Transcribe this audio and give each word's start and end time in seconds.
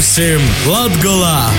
Būsim 0.00 0.40
Latgolā! 0.64 1.50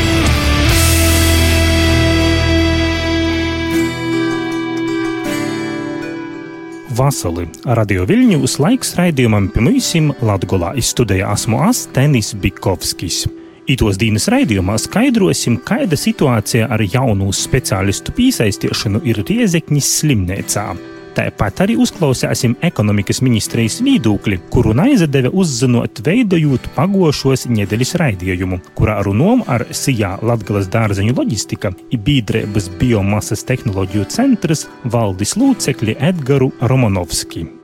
Vasali 6.97 7.45
radio 7.77 8.07
Viļņus 8.09 8.55
laiks 8.63 8.95
raidījumam 8.97 9.51
pirmīsim 9.53 10.09
Latgolā 10.25 10.71
izstudēja 10.81 11.29
esmu 11.35 11.59
es 11.67 11.83
Tenis 11.93 12.31
Bikovskis. 12.33 13.27
Itos 13.69 14.01
dienas 14.01 14.25
raidījumā 14.33 14.79
skaidrosim, 14.81 15.59
kāda 15.61 15.93
situācija 15.93 16.71
ar 16.73 16.81
jaunu 16.81 17.29
speciālistu 17.29 18.17
piesaistīšanu 18.17 19.03
ir 19.05 19.21
Riezekņas 19.21 19.91
slimnīcā. 19.99 20.65
Tāpat 21.11 21.65
arī 21.65 21.75
uzklausīsim 21.83 22.55
ekonomikas 22.63 23.19
ministrijas 23.25 23.81
viedokli, 23.83 24.39
kuru 24.53 24.71
aizadeve 24.79 25.31
uzzinot, 25.35 25.99
veidojot 26.05 26.71
pagošos 26.77 27.47
nedēļas 27.51 27.95
raidījumu, 27.99 28.61
kurā 28.79 29.01
runām 29.05 29.43
ar 29.51 29.67
Sijā 29.75 30.15
Latgales 30.23 30.71
dārzeņu 30.71 31.17
loģistika 31.17 31.73
ir 31.91 32.03
biedrības 32.07 32.71
biomasas 32.79 33.43
tehnoloģiju 33.47 34.07
centrs 34.13 34.69
valdes 34.83 35.35
lūcekļi 35.39 35.99
Edgaru 36.11 36.53
Romanovski. 36.61 37.60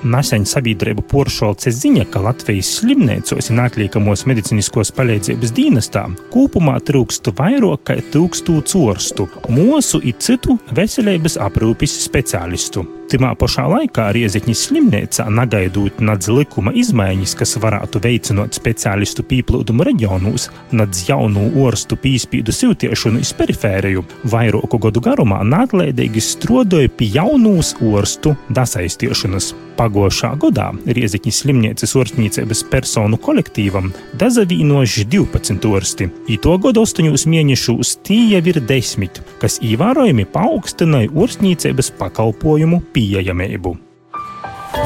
Nesen 0.00 0.46
sabiedrība 0.48 1.02
poršolce 1.04 1.68
ziņa, 1.76 2.06
ka 2.08 2.22
Latvijas 2.24 2.70
slimnīcos 2.78 3.50
un 3.52 3.60
atliekamos 3.60 4.24
medicīniskos 4.30 4.94
palīdzības 4.96 5.52
dienestā 5.56 6.06
kopumā 6.32 6.78
trūkst 6.88 7.28
vairāk 7.36 7.84
kā 7.90 7.98
tūkstošu 8.14 8.80
orstu, 8.94 9.28
mūsu 9.52 10.00
un 10.00 10.16
citu 10.16 10.56
veselības 10.72 11.36
aprūpes 11.44 11.98
speciālistu. 12.06 12.86
Timā 13.10 13.32
pašā 13.34 13.64
laikā 13.66 14.04
Riezekņas 14.14 14.60
slimnīcā 14.68 15.24
negaidot 15.34 15.96
nadz 16.04 16.28
likuma 16.30 16.70
izmaiņas, 16.78 17.32
kas 17.40 17.56
varētu 17.58 17.98
veicināt 18.04 18.54
speciālistu 18.54 19.24
pieplūdumu 19.26 19.82
reģionos, 19.88 20.46
nadz 20.78 21.02
jaunu 21.08 21.48
orstu 21.64 21.98
pīspīdu 21.98 22.54
siltiešanu 22.54 23.18
iz 23.24 23.32
perifēriju, 23.34 24.04
vairāku 24.30 24.78
gadu 24.86 25.02
garumā 25.02 25.40
nātlaidīgi 25.42 26.22
strodoja 26.22 26.92
pie 26.94 27.10
jaunūs 27.16 27.74
orstu 27.82 28.36
dasaistiešanas. 28.54 29.50
Pagošā 29.90 30.36
gadā 30.38 30.68
Riezekņas 30.86 31.38
slimnīcas 31.42 31.96
orstniecības 31.98 32.60
personu 32.70 33.18
kolektīvam 33.18 33.88
dazavīnoši 34.20 35.02
12 35.10 35.66
orsti, 35.66 36.06
i 36.30 36.36
to 36.38 36.54
gadu 36.62 36.84
8 36.86 37.10
mēnešus 37.32 37.96
tie 38.06 38.38
ir 38.38 38.60
10, 38.68 39.18
kas 39.42 39.58
ievērojami 39.66 40.28
paaugstināja 40.30 41.10
orstniecības 41.10 41.90
pakalpojumu 41.98 42.78
pieejamību. 42.94 43.74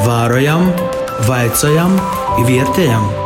Vārojam, 0.07 0.73
vaicājam, 1.29 2.01
vietējam. 2.49 3.24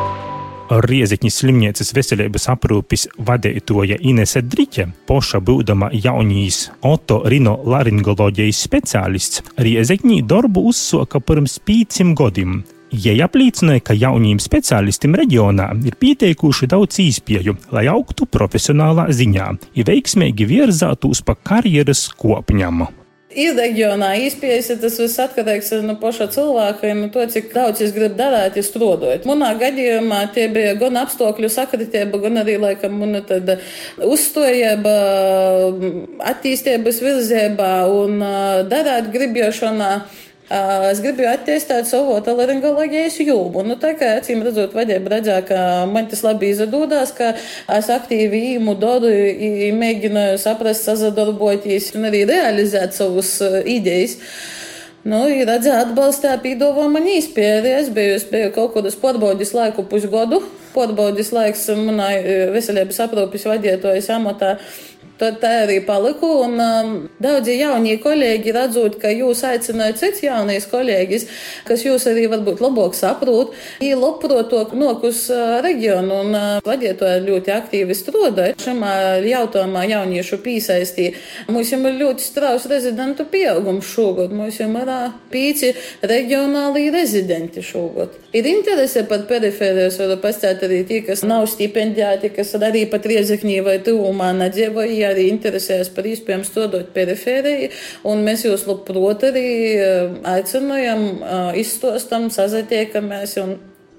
Rieziņas 0.69 1.37
slimnīcas 1.41 1.95
veselības 1.97 2.45
aprūpes 2.53 3.07
vadītāja 3.25 3.97
Inese 4.05 4.43
Driķe, 4.45 4.85
poša 5.09 5.41
būdama 5.41 5.89
jaunīs 5.97 6.67
Oto 6.85 7.23
Rino 7.25 7.55
laringoloģijas 7.65 8.61
speciālists, 8.69 9.41
Rieziņī 9.57 10.21
darbu 10.29 10.67
uzsoka 10.69 11.23
pirms 11.25 11.57
pīcim 11.65 12.13
gadiem. 12.19 12.61
Jie 12.93 13.17
apliecināja, 13.25 13.83
ka 13.85 13.97
jauniem 13.97 14.39
speciālistiem 14.41 15.17
reģionā 15.17 15.71
ir 15.89 15.97
pieteikuši 16.01 16.69
daudz 16.69 17.01
īspēju, 17.05 17.57
lai 17.73 17.85
augtu 17.89 18.29
profesionālā 18.29 19.09
ziņā, 19.13 19.51
ir 19.77 19.89
veiksmīgi 19.89 20.49
virzātos 20.53 21.25
pa 21.25 21.37
karjeras 21.37 22.11
kopņam. 22.17 22.87
Ir 23.37 23.53
reģionā 23.59 24.15
izpējas, 24.25 24.71
tas 24.81 24.95
viss 24.97 25.21
atkarīgs 25.21 25.69
no 25.85 25.99
paša 26.01 26.31
cilvēka 26.33 26.89
un 26.95 27.03
no 27.05 27.09
to, 27.13 27.27
cik 27.29 27.51
daudz 27.53 27.83
es 27.85 27.91
gribu 27.93 28.17
darīt, 28.17 28.57
es 28.57 28.71
strādāju. 28.71 29.21
Manā 29.29 29.51
gadījumā 29.61 30.23
tie 30.33 30.47
bija 30.49 30.73
gan 30.81 30.97
apstākļu 31.03 31.51
sakritība, 31.53 32.23
gan 32.23 32.41
arī, 32.41 32.57
laikam, 32.63 32.97
mana 32.97 33.21
uzstojība, 34.01 34.95
attīstības 36.33 37.03
virzībā 37.05 37.75
un 37.99 38.25
darīt 38.73 39.13
gribēšanā. 39.13 39.93
Es 40.49 41.03
gribēju 41.05 41.29
attīstīt 41.29 41.89
savu 41.91 42.15
otolaringoloģijas 42.17 43.19
jomu. 43.21 43.61
Nu, 43.69 43.75
tā 43.81 43.91
kā 44.01 44.15
acīm 44.17 44.41
redzot, 44.47 44.73
vadība 44.73 45.19
redzēja, 45.19 45.43
ka 45.45 45.59
man 45.91 46.09
tas 46.09 46.23
labi 46.25 46.55
izdodas, 46.55 47.13
ka 47.13 47.35
es 47.77 47.91
aktīvi 47.93 48.41
īmu 48.55 48.73
dodu, 48.81 49.11
mēģināju 49.77 50.39
saprast, 50.41 50.89
sazadarboties 50.89 51.91
un 51.99 52.09
arī 52.09 52.25
realizēt 52.31 52.97
savus 52.97 53.35
idejas. 53.69 54.17
Nu, 55.09 55.21
ir 55.31 55.45
redzēta 55.49 55.85
atbalstā 55.85 56.33
pīdāvā 56.41 56.89
man 56.93 57.05
īspēja. 57.09 57.61
Es 57.79 57.93
biju, 57.93 58.17
es 58.17 58.25
biju 58.29 58.49
kaut 58.57 58.73
kādas 58.75 58.97
pārbaudas 58.99 59.53
laiku 59.57 59.85
pusgadu. 59.89 60.41
Pārbaudas 60.73 61.31
laiks 61.33 61.69
manai 61.77 62.15
veselības 62.53 63.05
aprūpes 63.05 63.47
vadītājas 63.49 64.11
amatā 64.17 64.57
Tad 65.19 65.41
tā 65.43 65.51
arī 65.65 65.81
paliku. 65.83 66.29
Un, 66.45 66.55
um, 66.63 66.91
daudzi 67.23 67.57
jaunie 67.59 67.97
kolēģi 68.03 68.55
redzot, 68.55 68.99
ka 69.03 69.11
jūs 69.11 69.43
aicināt 69.49 69.99
cits 69.99 70.23
jaunais 70.23 70.67
kolēģis, 70.71 71.27
kas 71.67 71.83
jūs 71.87 72.07
arī 72.11 72.29
varbūt 72.31 72.63
labāk 72.63 72.95
saprot, 72.95 73.57
ir 73.83 73.99
labprātāk 73.99 74.77
nokus 74.79 75.25
uh, 75.35 75.59
reģionu 75.65 76.21
un 76.23 76.39
uh, 76.39 76.47
vadītāji 76.67 77.25
ļoti 77.27 77.55
aktīvi 77.57 77.97
strādāja. 77.99 78.55
Šimā 78.63 78.93
jautājumā 79.27 79.85
jauniešu 79.91 80.39
piesaistī. 80.45 81.11
Mums 81.51 81.75
jau 81.75 81.81
ir 81.83 81.99
ļoti 82.05 82.23
strauss 82.23 82.71
rezidentu 82.71 83.27
pieaugums 83.27 83.91
šogad. 83.91 84.31
Mums 84.35 84.61
jau 84.63 84.71
ir 84.71 84.95
uh, 84.95 85.19
pīci 85.35 85.73
reģionāli 86.07 86.89
rezidenti 86.95 87.65
šogad. 87.67 88.15
Ir 88.39 88.47
interese 88.47 89.03
pat 89.11 89.27
perifērijas, 89.27 89.99
var 89.99 90.23
pastāstīt 90.23 90.63
arī 90.69 90.81
tie, 90.87 91.03
kas 91.03 91.27
nav 91.27 91.49
stipendēti, 91.51 92.31
kas 92.37 92.55
arī 92.61 92.85
pat 92.91 93.07
riezekņī 93.09 93.59
vai 93.67 93.79
tuvumā 93.83 94.31
nedzīvoja 94.45 95.08
arī 95.11 95.29
interesējas 95.33 95.91
par 95.95 96.09
iespējām 96.09 96.45
stodot 96.47 96.93
perifēriju, 96.95 97.71
un 98.09 98.23
mēs 98.27 98.45
jūs 98.47 98.67
labprot 98.69 99.27
arī 99.31 99.49
eh, 99.77 100.13
aicinājam, 100.37 101.09
eh, 101.19 101.61
izstostam, 101.63 102.29
sazatiekamies 102.35 103.37
un 103.45 103.57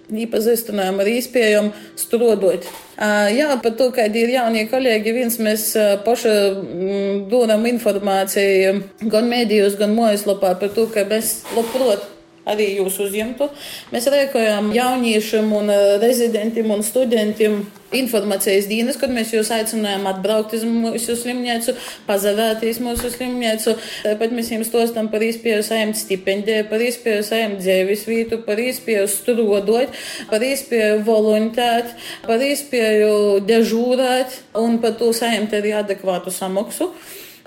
iepazīstinājām 0.10 1.02
ar 1.04 1.10
iespējām 1.12 1.72
strodot. 2.00 2.66
Eh, 2.66 3.32
jā, 3.38 3.50
par 3.64 3.76
to, 3.80 3.90
kādi 3.96 4.24
ir 4.26 4.36
jaunie 4.38 4.68
kolēģi, 4.72 5.16
viens 5.18 5.40
mēs 5.42 5.72
paši 6.06 6.36
mm, 6.36 7.26
dodam 7.32 7.68
informāciju 7.70 8.78
gan 9.10 9.30
mēdījos, 9.30 9.78
gan 9.82 9.94
mājaslapā 9.98 10.56
par 10.62 10.74
to, 10.78 10.88
ka 10.94 11.06
mēs 11.10 11.42
labprot 11.58 12.08
arī 12.50 12.72
jūs 12.80 13.00
uzņemtu. 13.06 13.50
Mēs 13.94 14.10
rēkojam 14.14 14.72
jauniešiem 14.76 15.52
un 15.56 15.74
eh, 15.74 15.98
rezidentiem 16.02 16.72
un 16.76 16.86
studentiem 16.86 17.62
informācijas 17.96 18.68
dienas, 18.70 18.98
kad 19.02 19.10
mēs 19.14 19.32
jūs 19.34 19.50
aicinājām 19.54 20.06
atbraukt 20.12 20.54
uz 20.58 20.66
mūsu 20.68 21.16
slimnīcu, 21.18 21.74
pazavēties 22.06 22.82
mūsu 22.86 23.10
slimnīcu. 23.14 23.74
Tāpat 24.06 24.36
mēs 24.36 24.52
jums 24.54 24.70
stostam 24.70 25.10
par 25.10 25.26
iespēju 25.26 25.64
saņemt 25.66 25.98
stipendiju, 25.98 26.68
par 26.70 26.84
iespēju 26.86 27.24
saņemt 27.26 27.64
dzīves 27.64 28.06
vietu, 28.10 28.42
par 28.46 28.62
iespēju 28.62 29.08
strādāt, 29.10 29.98
par 30.30 30.46
iespēju 30.46 31.00
voluntēt, 31.08 31.96
par 32.28 32.46
iespēju 32.46 33.40
dežūrēt 33.50 34.38
un 34.62 34.78
par 34.84 34.94
to 35.02 35.10
saņemt 35.16 35.58
arī 35.58 35.74
adekvātu 35.82 36.34
samaksu. 36.34 36.92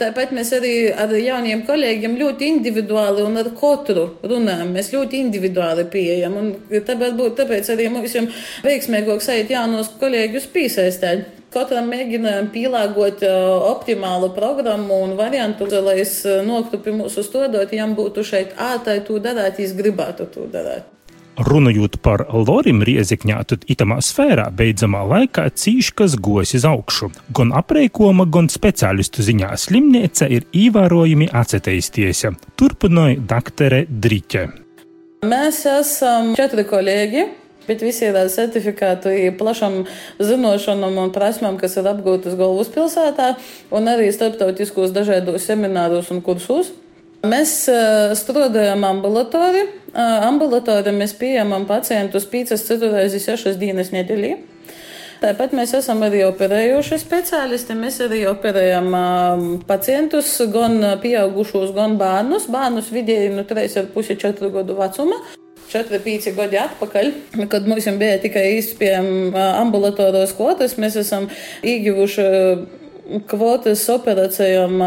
Tāpat 0.02 0.32
mēs 0.34 0.48
arī 0.56 0.72
ar 0.98 1.12
jauniem 1.14 1.60
kolēģiem 1.66 2.16
ļoti 2.18 2.48
individuāli 2.56 3.22
un 3.22 3.38
ar 3.38 3.52
katru 3.58 4.08
runājam. 4.26 4.72
Mēs 4.74 4.90
ļoti 4.94 5.20
individuāli 5.22 5.84
pieejam. 5.92 6.38
Tāpēc, 6.72 7.20
tāpēc 7.38 7.70
arī 7.74 7.86
mums 7.92 8.16
ir 8.18 8.26
veiksmīgāk 8.66 9.22
sajūt 9.22 9.52
jaunos 9.54 9.92
kolēģus 10.00 10.48
piesaistīt. 10.56 11.38
Katram 11.52 11.90
mēģinājām 11.92 12.48
pielāgot 12.54 13.22
optimālu 13.68 14.32
programmu 14.34 15.02
un 15.04 15.14
variantu, 15.18 15.68
lai 15.84 15.98
es 16.00 16.22
noktu 16.48 16.80
pie 16.82 16.96
mūsu 16.96 17.22
stodot, 17.26 17.76
ja 17.76 17.86
būtu 17.86 18.24
šeit 18.24 18.56
ātrai 18.56 19.02
to 19.06 19.20
darīt, 19.22 19.60
ja 19.60 19.76
gribētu 19.76 20.30
to 20.32 20.48
darīt. 20.50 20.88
Runājot 21.40 21.96
par 22.04 22.26
Lorim 22.28 22.82
Riezikņā, 22.84 23.38
tad 23.48 23.62
itamā 23.72 24.02
sfērā 24.04 24.50
beidzamā 24.52 25.00
laikā 25.08 25.46
cīškas 25.56 26.18
gojas 26.20 26.52
uz 26.58 26.66
augšu. 26.68 27.08
Gan 27.32 27.54
apreikoma, 27.56 28.26
gan 28.28 28.50
speciālistu 28.52 29.24
ziņā 29.24 29.54
slimnīca 29.56 30.28
ir 30.28 30.44
ievērojami 30.52 31.30
atceteisties. 31.32 32.26
Turpināja 32.60 33.22
doktere 33.32 33.86
Driķe. 33.88 34.44
Mēs 35.24 35.62
esam 35.70 36.34
četri 36.36 36.66
kolēģi. 36.68 37.30
Bet 37.62 37.78
visi 37.78 38.08
ir 38.08 38.16
ar 38.18 38.26
certifikātu, 38.26 39.12
plašam 39.38 39.84
zināšanām 40.18 40.96
un 40.98 41.12
prasmēm, 41.14 41.60
kas 41.60 41.76
ir 41.78 41.86
apgūtas 41.86 42.34
galvaspilsētā, 42.34 43.28
un 43.70 43.86
arī 43.86 44.08
starptautiskos 44.10 44.90
dažādos 44.90 45.46
semināros 45.46 46.10
un 46.10 46.24
kursos. 46.26 46.72
Mēs 47.22 47.52
strādājam 48.18 48.82
ambulatori. 48.88 49.66
Ambulatori 49.94 50.90
mēs 50.96 51.12
pieejamam 51.14 51.68
pacientus 51.68 52.26
5-4 52.26 52.88
reizes 52.96 53.28
6 53.30 53.60
dienas 53.60 53.92
nedēļā. 53.94 54.32
Tāpat 55.22 55.52
mēs 55.54 55.70
esam 55.78 56.00
arī 56.02 56.24
operējuši 56.26 56.98
speciālisti. 56.98 57.76
Mēs 57.78 58.00
arī 58.02 58.24
operējam 58.26 58.88
um, 58.90 59.44
pacientus, 59.68 60.32
gan 60.50 60.80
pieaugušos, 61.04 61.70
gan 61.76 61.94
bērnus. 62.00 62.48
Bērnus 62.50 62.90
vidēji 62.90 63.30
no 63.36 63.46
3,5-4 63.46 64.50
gadu 64.56 64.80
vecuma. 64.80 65.20
4-5 65.70 66.34
gadi 66.36 66.58
atpakaļ, 66.60 67.12
kad 67.48 67.70
mums 67.70 67.86
bija 68.00 68.18
tikai 68.20 68.48
izpējami 68.58 69.30
ambulatoros 69.62 70.34
kvotas, 70.36 70.74
mēs 70.76 70.98
esam 71.00 71.30
ieguvuši 71.64 72.26
kvotas 73.28 73.82
operācijām 73.92 74.82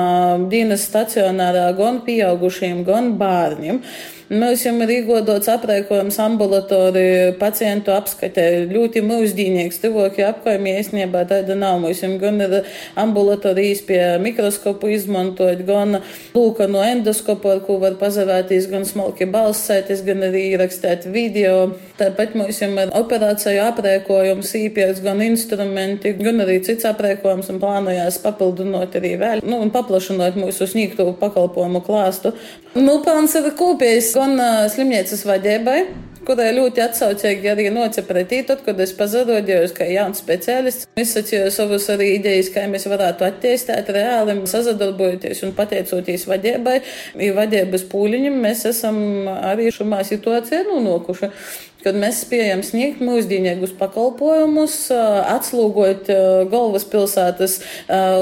dienas 0.51 0.85
stacionārā 0.89 1.67
gan 1.77 2.01
pieaugušiem, 2.05 2.83
gan 2.87 3.13
bērniem. 3.19 3.81
Mēs 4.25 4.63
jau 4.65 4.71
ir 4.81 4.89
iegodots 4.89 5.45
aprēkojums 5.53 6.15
ambulatori 6.23 7.35
pacientu 7.37 7.91
apskatē. 7.93 8.65
Ļoti 8.71 9.03
mūsdīnīgs, 9.05 9.77
tuvākie 9.83 10.23
apkaimie 10.25 10.79
īstenībā 10.79 11.27
tāda 11.29 11.53
nav. 11.53 11.77
Mums 11.83 12.01
jau 12.01 12.09
gan 12.17 12.41
ir 12.41 12.55
ambulatorijas 12.97 13.83
pie 13.85 13.99
mikroskopu 14.23 14.89
izmantot, 14.95 15.61
gan 15.67 15.99
lūka 16.33 16.65
no 16.65 16.81
endoskopu, 16.81 17.51
ar 17.53 17.61
ko 17.67 17.77
var 17.83 17.99
pazavērtīs, 18.01 18.65
gan 18.71 18.87
smalki 18.89 19.27
balsēties, 19.29 20.01
gan 20.07 20.25
arī 20.25 20.47
ierakstēt 20.55 21.05
video. 21.13 21.75
Tāpat 22.01 22.33
mums 22.33 22.63
jau 22.63 22.71
ir 22.73 22.95
operāciju 22.97 23.61
aprēkojums 23.67 24.55
īpies, 24.57 25.03
gan 25.05 25.21
instrumenti, 25.21 26.15
gan 26.17 26.41
arī 26.47 26.57
cits 26.65 26.89
aprēkojums 26.89 27.53
un 27.53 27.61
plānojās 27.61 28.17
papildinot 28.25 28.97
arī 28.97 29.13
vēl, 29.21 29.45
nu, 29.45 29.61
un 29.61 29.69
paplašinot 29.75 30.41
mūsu 30.41 30.65
sniegto 30.73 31.11
pakalpojumu 31.21 31.85
klāstu. 31.85 32.33
Nu, 32.75 32.97
plāns 33.05 33.37
ir 33.39 33.53
kopējs 33.55 34.14
gan 34.15 34.35
uh, 34.39 34.65
slimnīcas 34.71 35.25
vadībai, 35.27 35.79
kurai 36.25 36.47
ļoti 36.55 36.81
atsaucīgi 36.85 37.51
arī 37.51 37.67
noca 37.73 38.01
pretī, 38.07 38.41
tad, 38.47 38.63
kad 38.65 38.79
es 38.81 38.93
pazarojos 38.97 39.75
kā 39.75 39.87
jauns 39.91 40.21
speciālists. 40.23 40.87
Izsacīju 40.99 41.51
savus 41.53 41.85
arī 41.93 42.15
idejas, 42.15 42.49
kā 42.53 42.65
mēs 42.71 42.87
varētu 42.89 43.27
attīstīt 43.27 43.91
reāli, 43.93 44.37
sazadarbojoties 44.49 45.43
un 45.45 45.53
pateicoties 45.57 46.25
vadībai, 46.31 46.79
vadības 47.37 47.85
pūliņam, 47.91 48.41
mēs 48.47 48.65
esam 48.71 48.97
arī 49.35 49.69
šumā 49.75 50.01
situācijā 50.07 50.65
nonākuši 50.69 51.31
kad 51.85 51.97
mēs 52.01 52.23
spējam 52.25 52.63
sniegt 52.65 53.03
mūsdienīgus 53.05 53.75
pakalpojumus, 53.77 54.89
atslūgot 54.89 56.09
galvaspilsētas 56.49 57.59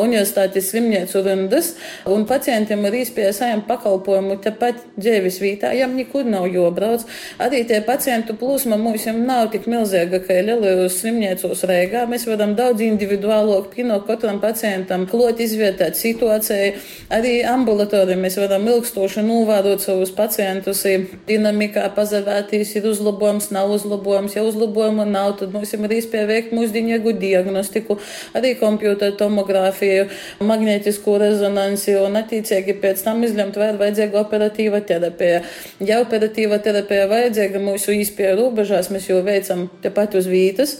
universitātes 0.04 0.68
slimnīcu 0.74 1.24
rindas, 1.24 1.74
un 2.12 2.28
pacientiem 2.28 2.84
ir 2.90 3.00
iespēja 3.00 3.32
saņemt 3.40 3.68
pakalpojumu 3.70 4.36
tepat 4.44 4.84
dzīves 4.98 5.40
vietā, 5.40 5.72
jām 5.78 5.96
nekur 5.96 6.28
nav 6.28 6.50
jobrauc. 6.52 7.06
Arī 7.42 7.64
tie 7.70 7.80
pacientu 7.86 8.36
plūsma 8.40 8.76
mums 8.82 9.08
nav 9.16 9.50
tik 9.56 9.70
milzīga, 9.72 10.20
ka 10.28 10.42
ir 10.42 10.50
lielajos 10.52 11.00
slimnīcos 11.00 11.64
Rīgā. 11.70 12.04
Mēs 12.12 12.28
varam 12.28 12.58
daudz 12.60 12.84
individuālāk 12.84 13.72
pinot 13.74 14.04
katram 14.10 14.42
pacientam, 14.44 15.08
klot 15.08 15.40
izvietēt 15.44 15.96
situāciju. 16.00 16.76
Arī 17.14 17.38
ambulatorija 17.48 18.20
mēs 18.20 18.36
varam 18.42 18.68
ilgstoši 18.68 19.24
novērot 19.24 19.84
savus 19.88 20.12
pacientus, 20.16 20.84
dinamikā 21.30 21.88
pazavērtīs, 21.96 22.76
ir 22.76 22.92
uzlabojums 22.92 23.53
nav 23.54 23.72
uzlabojums. 23.74 24.36
Ja 24.38 24.44
uzlabojuma 24.48 25.06
nav, 25.10 25.36
tad 25.40 25.54
mums 25.56 25.74
ir 25.76 25.96
iespēja 25.98 26.30
veikt 26.30 26.56
mūsdienīgu 26.56 27.16
diagnostiku, 27.22 28.00
arī 28.38 28.56
kompjūteru 28.60 29.18
tomogrāfiju, 29.20 30.08
magnētisko 30.44 31.20
rezonansi 31.22 31.98
un 32.02 32.18
attiecīgi 32.22 32.78
pēc 32.82 33.06
tam 33.06 33.24
izlemt, 33.28 33.60
vai 33.60 33.72
ir 33.74 33.80
vajadzīga 33.82 34.20
operatīva 34.24 34.82
terapija. 34.90 35.44
Ja 35.84 36.02
operatīva 36.04 36.60
terapija 36.64 37.08
vajadzīga 37.12 37.62
mūsu 37.64 37.96
īspēja 38.00 38.36
robežās, 38.40 38.92
mēs 38.94 39.10
jau 39.12 39.22
veicam 39.26 39.70
tepat 39.86 40.20
uz 40.20 40.30
vītas. 40.32 40.78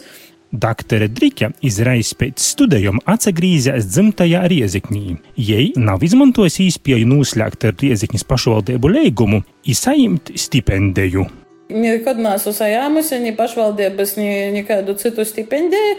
Daktere 0.54 1.08
Drika 1.10 1.48
izreiz 1.66 2.12
pēc 2.14 2.38
studējuma 2.38 3.02
atgriezīsies 3.10 3.88
dzimtajā 3.90 4.44
Rieziknī. 4.52 5.16
Jei 5.34 5.72
nav 5.74 6.04
izmantojis 6.06 6.60
īspēju 6.68 7.10
noslēgt 7.10 7.66
ar 7.66 7.74
Riezikņas 7.82 8.28
pašvaldību 8.30 8.92
līgumu, 8.94 9.42
izsaimt 9.66 10.30
stipendiju. 10.38 11.26
Nekad 11.74 12.20
neesmu 12.22 12.52
sajāmusi 12.54 13.18
ni 13.18 13.32
pašvaldības, 13.34 14.14
nekādu 14.54 14.94
citu 15.00 15.24
stipendiju. 15.26 15.96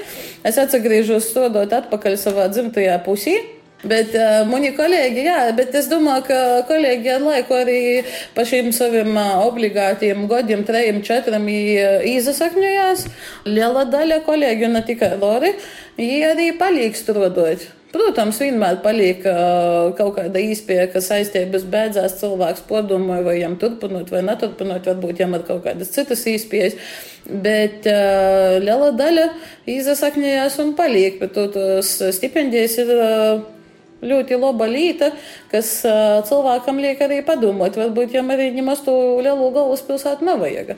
Es 0.48 0.60
atgriežos 0.62 1.28
strādāt 1.28 1.76
atpakaļ 1.76 2.16
savā 2.22 2.48
dzimtajā 2.54 2.96
pusī. 3.04 3.36
Bet 3.86 4.16
uh, 4.18 4.48
mani 4.50 4.72
kolēģi, 4.74 5.26
jā, 5.28 5.40
bet 5.54 5.76
es 5.78 5.86
domāju, 5.92 6.24
ka 6.30 6.38
kolēģi 6.70 7.12
ar 7.12 7.22
laiku 7.22 7.58
arī 7.60 7.80
pa 8.34 8.46
šīm 8.48 8.72
saviem 8.74 9.12
uh, 9.14 9.44
obligātiem 9.46 10.24
gadiem, 10.32 10.64
trejiem, 10.66 11.04
četram 11.06 11.46
izsakņojās. 11.52 13.06
Liela 13.46 13.86
daļa 13.92 14.24
kolēģi, 14.26 14.72
ne 14.74 14.82
tikai 14.88 15.12
Lori, 15.22 15.54
arī 16.00 16.50
paliek 16.58 16.98
strādāt. 16.98 17.68
Protams, 17.96 18.42
vienmēr 18.44 18.82
paliek 18.84 19.22
kaut 19.24 20.18
kāda 20.18 20.42
īspēja, 20.44 20.90
ka 20.92 21.00
saistības 21.04 21.64
beidzās, 21.72 22.18
cilvēks 22.20 22.66
padomāja, 22.68 23.24
vai 23.24 23.38
viņam 23.38 23.56
turpinot 23.62 24.12
vai 24.12 24.24
neturpinot, 24.28 24.90
varbūt 24.90 25.22
viņam 25.22 25.38
ir 25.38 25.46
kaut 25.48 25.64
kādas 25.64 25.94
citas 25.96 26.26
īspējas. 26.28 26.76
Bet 27.26 27.88
uh, 27.88 28.58
liela 28.60 28.92
daļa 29.00 29.30
izsakņojās 29.72 30.60
un 30.66 30.76
paliek, 30.78 31.22
bet 31.24 31.40
tos 31.56 31.98
stipendijas 32.20 32.80
ir. 32.84 32.96
Uh, 32.96 33.52
ļoti 34.06 34.38
laba 34.38 34.68
lieta, 34.70 35.08
kas 35.50 35.80
cilvēkam 36.30 36.82
liek 36.84 37.00
arī 37.02 37.22
padomāt. 37.26 37.80
Varbūt 37.80 38.12
viņam 38.12 38.36
arī 38.36 38.52
nemaz 38.54 38.84
to 38.86 38.94
lielo 39.24 39.48
galvaspilsētu 39.56 40.28
nevajag. 40.28 40.76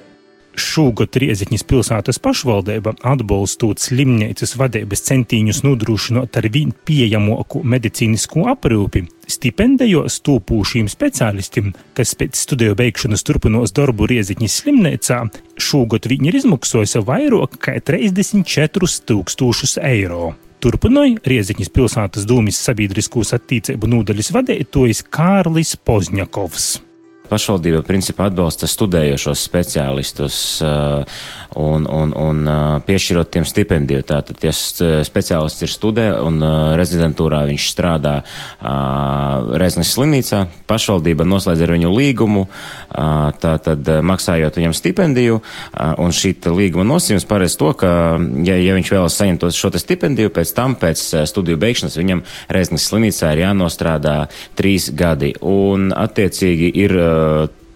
Šogad 0.58 1.14
Rieziņas 1.22 1.64
pilsētas 1.70 2.18
pašvaldība 2.24 2.96
atbalstot 3.06 3.82
slimnīcas 3.82 4.56
vadības 4.58 5.04
centīņus 5.06 5.62
nodrošinot 5.62 6.40
ar 6.40 6.48
vien 6.54 6.72
pieejamoku 6.74 7.62
medicīnisko 7.62 8.48
aprūpi, 8.56 9.04
stipendējos 9.30 10.18
tūpūšiem 10.26 10.90
speciālistiem, 10.90 11.76
kas 11.98 12.16
pēc 12.18 12.42
studiju 12.42 12.78
beigšanas 12.80 13.26
turpinos 13.28 13.76
darbu 13.78 14.10
Rieziņas 14.10 14.58
slimnīcā, 14.64 15.22
šogad 15.62 16.10
viņi 16.10 16.32
ir 16.32 16.40
izmaksojusi 16.42 17.06
vairāk 17.06 17.62
kā 17.62 17.78
34 17.78 19.06
tūkstošus 19.06 19.78
eiro. 19.86 20.34
Turpināja 20.58 21.22
Rieziņas 21.22 21.70
pilsētas 21.70 22.26
dūmis 22.26 22.58
sabiedriskos 22.66 23.36
attīstību 23.38 23.94
nodaļas 23.94 24.34
vadītājs 24.34 25.06
Kārlis 25.14 25.78
Pozņakovs. 25.86 26.87
Pašvaldība 27.28 27.82
principā 27.84 28.30
atbalsta 28.32 28.68
studējošos 28.72 29.42
speciālistus 29.50 30.38
uh, 30.64 31.04
un, 31.60 31.88
un, 31.92 32.14
un 32.16 32.42
uh, 32.48 32.58
piešķirot 32.88 33.32
tiem 33.34 33.46
stipendiju. 33.48 34.06
Tātad, 34.08 34.40
ja 34.44 34.54
speciālists 34.54 35.66
ir 35.66 35.72
studē 35.72 36.08
un 36.24 36.40
uh, 36.40 36.56
rezidentūrā 36.80 37.44
viņš 37.50 37.70
strādā 37.74 38.16
Reznes 39.58 39.92
slimnīcā, 39.94 40.40
pašvaldība 40.70 41.26
noslēdz 41.28 41.62
ar 41.64 41.72
viņu 41.76 41.90
līgumu, 41.94 42.44
tātad 43.42 43.90
maksājot 44.06 44.58
viņam 44.60 44.74
stipendiju, 44.76 45.40
un 46.02 46.16
šī 46.16 46.34
līguma 46.50 46.86
nosacījums 46.88 47.28
paredz 47.30 47.58
to, 47.60 47.72
ka, 47.78 47.92
ja, 48.48 48.58
ja 48.60 48.76
viņš 48.78 48.92
vēlas 48.94 49.18
saņemt 49.20 49.46
šo 49.56 49.72
stipendiju, 49.78 50.32
pēc 50.34 50.54
tam, 50.58 50.76
pēc 50.80 51.04
studiju 51.30 51.60
beigšanas, 51.62 51.98
viņam 52.00 52.24
Reznes 52.54 52.88
slimnīcā 52.90 53.34
ir 53.36 53.44
jānostrādā 53.46 54.18
trīs 54.58 54.90
gadi. 54.98 55.34
Un, 55.46 55.92
attiecīgi, 55.96 56.72
ir 56.84 56.98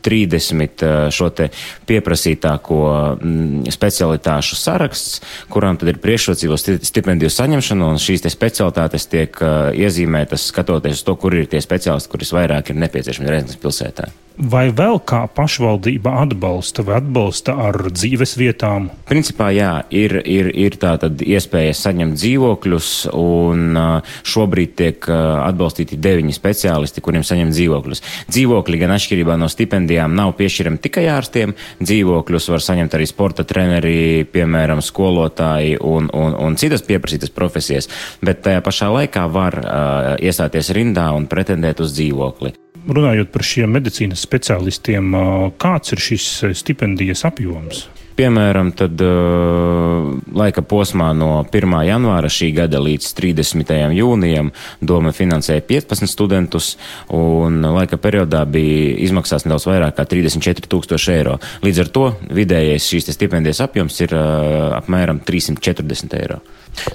30 0.01 0.83
šo 1.13 1.29
te 1.37 1.49
pieprasītāko 1.89 2.79
mm, 3.21 3.69
specialitāšu 3.73 4.57
saraksts, 4.57 5.21
kurām 5.51 5.77
tad 5.77 5.93
ir 5.93 6.01
priekšrocība 6.01 6.57
stipendiju 6.57 7.29
saņemšana, 7.33 7.91
un 7.93 8.01
šīs 8.01 8.25
te 8.25 8.33
specialitātes 8.33 9.05
tiek 9.11 9.37
iezīmētas 9.77 10.49
skatoties 10.49 11.01
uz 11.01 11.05
to, 11.05 11.17
kur 11.21 11.37
ir 11.37 11.49
tie 11.51 11.61
speciālisti, 11.61 12.11
kuris 12.11 12.33
vairāk 12.33 12.73
ir 12.73 12.81
nepieciešami 12.81 13.29
Reizes 13.29 13.61
pilsētā. 13.61 14.09
Vai 14.39 14.69
vēl 14.71 15.01
kā 15.03 15.25
pašvaldība 15.35 16.13
atbalsta 16.21 16.85
vai 16.87 17.01
atbalsta 17.01 17.53
ar 17.67 17.75
dzīves 17.91 18.37
vietām? 18.39 18.87
Principā 19.09 19.49
jā, 19.51 19.83
ir, 19.91 20.15
ir, 20.23 20.47
ir 20.55 20.77
tā 20.79 20.93
tad 21.01 21.19
iespēja 21.21 21.73
saņemt 21.75 22.15
dzīvokļus, 22.15 22.91
un 23.17 23.75
šobrīd 24.23 24.73
tiek 24.79 25.09
atbalstīti 25.11 25.99
deviņi 25.99 26.37
speciālisti, 26.37 27.03
kuriem 27.03 27.25
saņem 27.27 27.51
dzīvokļus. 27.51 28.03
Dzīvokļi 28.31 28.81
gan 28.85 28.95
atšķirībā 28.95 29.35
no 29.41 29.51
stipendijām 29.51 30.15
nav 30.15 30.33
piešķirami 30.39 30.81
tikai 30.87 31.05
ārstiem, 31.11 31.55
dzīvokļus 31.83 32.49
var 32.55 32.65
saņemt 32.65 32.97
arī 32.97 33.11
sporta 33.11 33.45
treneri, 33.47 34.23
piemēram, 34.31 34.79
skolotāji 34.85 35.75
un, 35.83 36.07
un, 36.15 36.39
un 36.39 36.59
citas 36.61 36.87
pieprasītas 36.87 37.35
profesijas, 37.35 37.91
bet 38.23 38.45
tajā 38.47 38.63
pašā 38.63 38.89
laikā 38.95 39.27
var 39.31 39.61
uh, 39.61 40.11
iestāties 40.23 40.71
rindā 40.77 41.11
un 41.17 41.27
pretendēt 41.31 41.83
uz 41.83 41.93
dzīvokli 41.99 42.55
runājot 42.97 43.31
par 43.33 43.45
šiem 43.45 43.71
medicīnas 43.77 44.23
speciālistiem, 44.25 45.15
kāds 45.61 45.95
ir 45.95 46.03
šis 46.03 46.27
stipendijas 46.59 47.25
apjoms? 47.29 47.85
Piemēram, 48.21 48.67
tad 48.77 49.01
uh, 49.01 50.11
laika 50.37 50.61
posmā 50.61 51.07
no 51.17 51.39
1. 51.41 51.71
janvāra 51.87 52.29
šī 52.29 52.51
gada 52.53 52.77
līdz 52.77 53.07
30. 53.17 53.71
jūnijam 53.97 54.51
doma 54.77 55.09
finansēja 55.09 55.63
15 55.65 56.05
studentus, 56.11 56.75
un 57.09 57.57
laika 57.65 57.97
periodā 57.97 58.43
bija 58.45 58.91
izmaksās 59.07 59.47
nedaudz 59.47 59.65
vairāk 59.65 59.97
kā 59.97 60.05
34 60.11 60.69
tūkstoši 60.69 61.15
eiro. 61.15 61.39
Līdz 61.65 61.81
ar 61.81 61.89
to 61.97 62.05
vidējais 62.29 62.91
šīs 62.93 63.09
stipendijas 63.15 63.63
apjoms 63.65 63.97
ir 64.05 64.13
uh, 64.13 64.77
apmēram 64.77 65.23
340 65.25 66.13
eiro. 66.21 66.43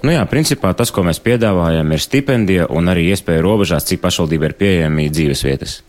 Nu 0.06 0.14
jā, 0.14 0.22
principā 0.30 0.76
tas, 0.78 0.94
ko 0.94 1.02
mēs 1.08 1.18
piedāvājam, 1.26 1.90
ir 1.90 2.06
stipendija 2.06 2.70
un 2.70 2.94
arī 2.94 3.10
iespēja 3.10 3.42
robežās, 3.42 3.90
cik 3.90 4.04
pašvaldība 4.06 4.52
ir 4.52 4.58
pieejami 4.62 5.10
dzīves 5.10 5.42
vietas. 5.48 5.80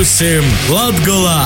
Mūsim 0.00 0.46
Latgolā! 0.72 1.42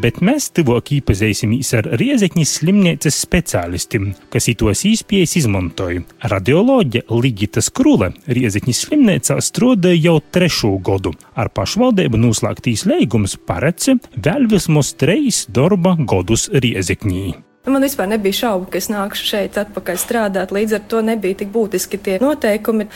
bet 0.00 0.20
mēs 0.24 0.50
tuvāk 0.56 0.92
iepazīsimies 0.96 1.72
ar 1.76 1.88
Riezekņas 2.00 2.52
slimnīcas 2.58 3.18
speciālistiem, 3.24 4.10
kas 4.32 4.48
itos 4.52 4.84
īspējas 4.88 5.36
izmantoja. 5.42 6.04
Radioloģija 6.32 7.04
Ligita 7.20 7.64
Skrule 7.64 8.12
Riezekņas 8.28 8.80
slimnīcā 8.86 9.36
strādāja 9.44 10.00
jau 10.08 10.16
trešo 10.36 10.72
gadu. 10.84 11.12
Ar 11.36 11.52
pašvaldību 11.52 12.20
noslēgtīs 12.24 12.88
līgums 12.88 13.36
paredz 13.48 13.92
vēl 14.16 14.48
vismaz 14.52 14.96
trīs 15.00 15.46
darba 15.52 15.96
godus 16.00 16.48
Riezekņī. 16.52 17.49
Man 17.70 17.84
vispār 17.86 18.08
nebija 18.10 18.42
šaubu, 18.44 18.68
ka 18.70 18.78
es 18.80 18.88
nākšu 18.90 19.26
šeit 19.32 19.58
atpakaļ 19.60 19.98
strādāt, 20.00 20.54
līdz 20.54 20.78
ar 20.78 20.86
to 20.90 21.02
nebija 21.06 21.42
tik 21.42 21.52
būtiski 21.54 22.00
tie 22.02 22.18
noteikumi. 22.22 22.88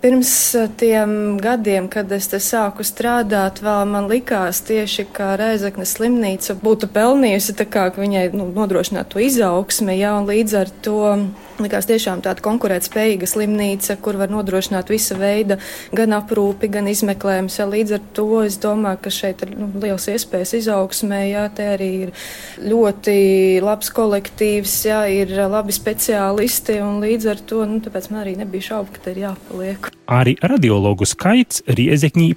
Pirms 0.00 0.32
eh, 0.56 0.68
tiem 0.80 1.36
gadiem, 1.40 1.88
kad 1.92 2.12
es 2.12 2.30
te 2.32 2.40
sāku 2.40 2.84
strādāt, 2.86 3.60
vēl 3.64 3.84
man 3.88 4.08
likās 4.08 4.62
tieši, 4.64 5.06
ka 5.12 5.34
Reizeknas 5.40 5.92
slimnīca 5.98 6.56
būtu 6.60 6.88
pelnījusi 6.92 7.56
tā 7.58 7.68
kā 7.68 7.90
viņai 7.96 8.30
nu, 8.32 8.48
nodrošināt 8.56 9.12
to 9.12 9.20
izaugsmi, 9.20 9.98
jā, 10.00 10.14
un 10.16 10.28
līdz 10.30 10.56
ar 10.62 10.72
to 10.84 11.02
likās 11.64 11.88
tiešām 11.90 12.22
tāda 12.24 12.42
konkurētspējīga 12.44 13.28
slimnīca, 13.30 13.96
kur 14.02 14.18
var 14.20 14.32
nodrošināt 14.32 14.90
visa 14.92 15.16
veida 15.18 15.58
gan 15.96 16.14
aprūpi, 16.16 16.70
gan 16.72 16.88
izmeklējumus. 16.90 17.58
Ja, 17.60 17.68
līdz 17.70 17.96
ar 17.98 18.04
to 18.16 18.28
es 18.44 18.58
domāju, 18.62 19.02
ka 19.04 19.14
šeit 19.14 19.44
ir 19.46 19.54
nu, 19.58 19.70
liels 19.82 20.08
iespējas 20.12 20.54
izaugsmē, 20.60 21.22
jā, 21.30 21.46
te 21.54 21.68
arī 21.74 21.90
ir 22.06 22.12
ļoti 22.64 23.16
labs 23.64 23.92
kolektīvs, 23.96 24.76
jā, 24.90 25.00
ir 25.22 25.34
labi 25.50 25.74
speciālisti, 25.76 26.80
un 26.84 27.00
līdz 27.04 27.30
ar 27.34 27.44
to, 27.52 27.62
nu, 27.68 27.80
tāpēc 27.84 28.10
man 28.12 28.24
arī 28.24 28.36
nebija 28.40 28.72
šaubu, 28.72 28.96
ka 28.96 29.04
te 29.06 29.14
ir 29.14 29.24
jāpaliek. 29.26 29.90
Arī 30.10 30.34
radiologu 30.42 31.06
skaits 31.06 31.62
Riezekņī 31.70 32.32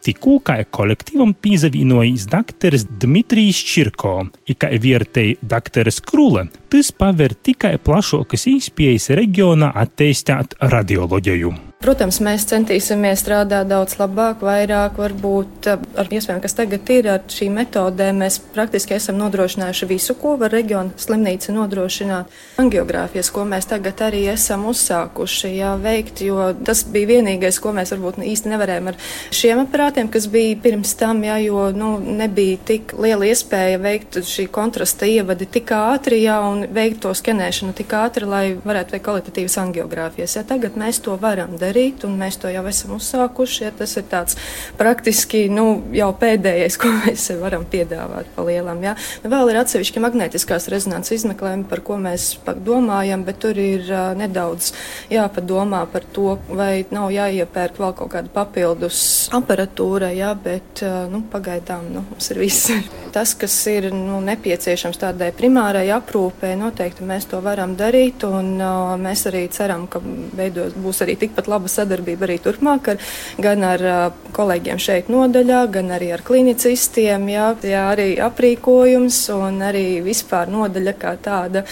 pazalielinājās. 0.00 0.04
Tikko 0.04 0.40
kā 0.42 0.64
kolektīvam 0.70 1.34
pīzavīnojis 1.34 2.28
dakteris 2.30 2.86
Dmitrijs 2.86 3.56
Čirko, 3.56 4.30
kā 4.58 4.70
vērtēja 4.70 5.36
dakteris 5.42 6.00
Krule, 6.00 6.48
tas 6.70 6.92
paver 6.92 7.34
tikai 7.34 7.78
plašākas 7.78 8.46
īspējas 8.46 9.10
reģionā 9.10 9.72
attīstīt 9.74 10.56
radioloģiju. 10.60 11.70
Protams, 11.80 12.18
mēs 12.20 12.42
centīsimies 12.44 13.22
strādāt 13.22 13.70
daudz 13.70 13.94
labāk, 13.96 14.42
vairāk, 14.44 14.98
varbūt 15.00 15.64
ar 15.72 16.10
iespējām, 16.12 16.42
kas 16.44 16.52
tagad 16.52 16.90
ir 16.92 17.06
ar 17.08 17.22
šīm 17.24 17.54
metodēm. 17.56 18.18
Mēs 18.20 18.36
praktiski 18.52 18.98
esam 18.98 19.16
nodrošinājuši 19.16 19.88
visu, 19.88 20.12
ko 20.20 20.34
var 20.36 20.52
reģiona 20.52 20.92
slimnīca 21.00 21.54
nodrošināt. 21.56 22.28
Angiogrāfijas, 22.60 23.30
ko 23.32 23.46
mēs 23.48 23.70
tagad 23.70 24.02
arī 24.04 24.26
esam 24.28 24.66
uzsākuši 24.68 25.54
jā, 25.54 25.70
veikt, 25.80 26.20
jo 26.20 26.50
tas 26.68 26.84
bija 26.84 27.14
vienīgais, 27.14 27.62
ko 27.64 27.72
mēs 27.72 27.94
varbūt 27.96 28.20
īsti 28.28 28.52
nevarējām 28.52 28.92
ar 28.92 29.00
šiem 29.32 29.64
aparātiem, 29.64 29.89
kas 30.12 30.26
bija 30.30 30.56
pirms 30.62 30.94
tam, 30.98 31.22
jā, 31.24 31.36
jo 31.44 31.70
nu, 31.74 31.90
nebija 32.00 32.58
tik 32.66 32.94
liela 32.98 33.26
iespēja 33.28 33.78
veikt 33.82 34.20
šī 34.26 34.46
kontrasta 34.52 35.08
ievadi 35.08 35.46
tik 35.50 35.72
ātri 35.74 36.22
jā, 36.24 36.38
un 36.46 36.66
veikt 36.74 37.02
to 37.04 37.12
skenēšanu 37.16 37.74
tik 37.78 37.92
ātri, 37.96 38.28
lai 38.28 38.44
varētu 38.56 38.96
veikt 38.96 39.06
kvalitatīvas 39.06 39.56
angiogrāfijas. 39.62 40.36
Jā, 40.38 40.44
tagad 40.48 40.78
mēs 40.80 41.00
to 41.04 41.16
varam 41.20 41.56
darīt 41.60 42.04
un 42.08 42.16
mēs 42.20 42.38
to 42.40 42.50
jau 42.52 42.64
esam 42.70 42.96
uzsākuši. 42.96 43.64
Ja, 43.66 43.72
tas 43.76 43.96
ir 43.98 44.06
tāds 44.10 44.38
praktiski 44.78 45.46
nu, 45.52 45.66
jau 45.96 46.10
pēdējais, 46.20 46.78
ko 46.80 46.92
mēs 47.02 47.30
varam 47.40 47.66
piedāvāt 47.70 48.30
pa 48.36 48.46
lielam. 48.46 48.82
Ja. 48.84 48.96
Nu, 49.24 49.32
vēl 49.32 49.52
ir 49.52 49.60
atsevišķi 49.62 50.04
magnētiskās 50.04 50.70
rezonances 50.72 51.20
izmeklējumi, 51.20 51.68
par 51.70 51.84
ko 51.86 51.98
mēs 52.00 52.32
domājam, 52.64 53.24
bet 53.26 53.40
tur 53.42 53.58
ir 53.60 53.86
uh, 53.88 54.10
nedaudz 54.18 54.72
jāpadomā 55.12 55.84
par 55.90 56.06
to, 56.14 56.36
vai 56.48 56.84
nav 56.94 57.10
jāiepērk 57.14 57.80
vēl 57.80 57.96
kaut 57.98 58.12
kāda 58.14 58.32
papildus 58.34 59.00
aparatūra, 59.34 59.79
ja, 60.16 60.34
bet 60.34 60.82
uh, 60.84 61.06
nu, 61.10 61.22
pagaidām 61.30 61.86
nu, 61.92 62.02
mums 62.10 62.30
ir 62.32 62.40
viss. 62.42 62.70
Tas, 63.14 63.32
kas 63.34 63.54
ir 63.66 63.88
nu, 63.90 64.20
nepieciešams 64.22 65.00
tādai 65.00 65.32
primārai 65.34 65.88
aprūpē, 65.94 66.52
noteikti 66.58 67.06
mēs 67.06 67.26
to 67.30 67.40
varam 67.42 67.74
darīt, 67.78 68.22
un 68.28 68.52
uh, 68.60 68.92
mēs 69.00 69.24
arī 69.30 69.46
ceram, 69.50 69.88
ka 69.90 70.02
beidos 70.02 70.76
būs 70.78 71.02
arī 71.04 71.16
tikpat 71.18 71.50
laba 71.50 71.70
sadarbība 71.70 72.28
arī 72.28 72.38
turpmāk 72.44 72.92
ar, 72.94 73.08
gan 73.42 73.66
ar 73.66 73.86
uh, 73.86 74.02
kolēģiem 74.36 74.82
šeit 74.82 75.10
nodaļā, 75.10 75.64
gan 75.74 75.90
arī 75.96 76.12
ar 76.14 76.22
klinicistiem, 76.26 77.26
jā, 77.32 77.48
jā, 77.66 77.86
arī 77.94 78.12
aprīkojums 78.22 79.24
un 79.34 79.58
arī 79.70 79.88
vispār 80.06 80.52
nodaļa 80.52 80.96
kā 81.00 81.16
tāda 81.24 81.64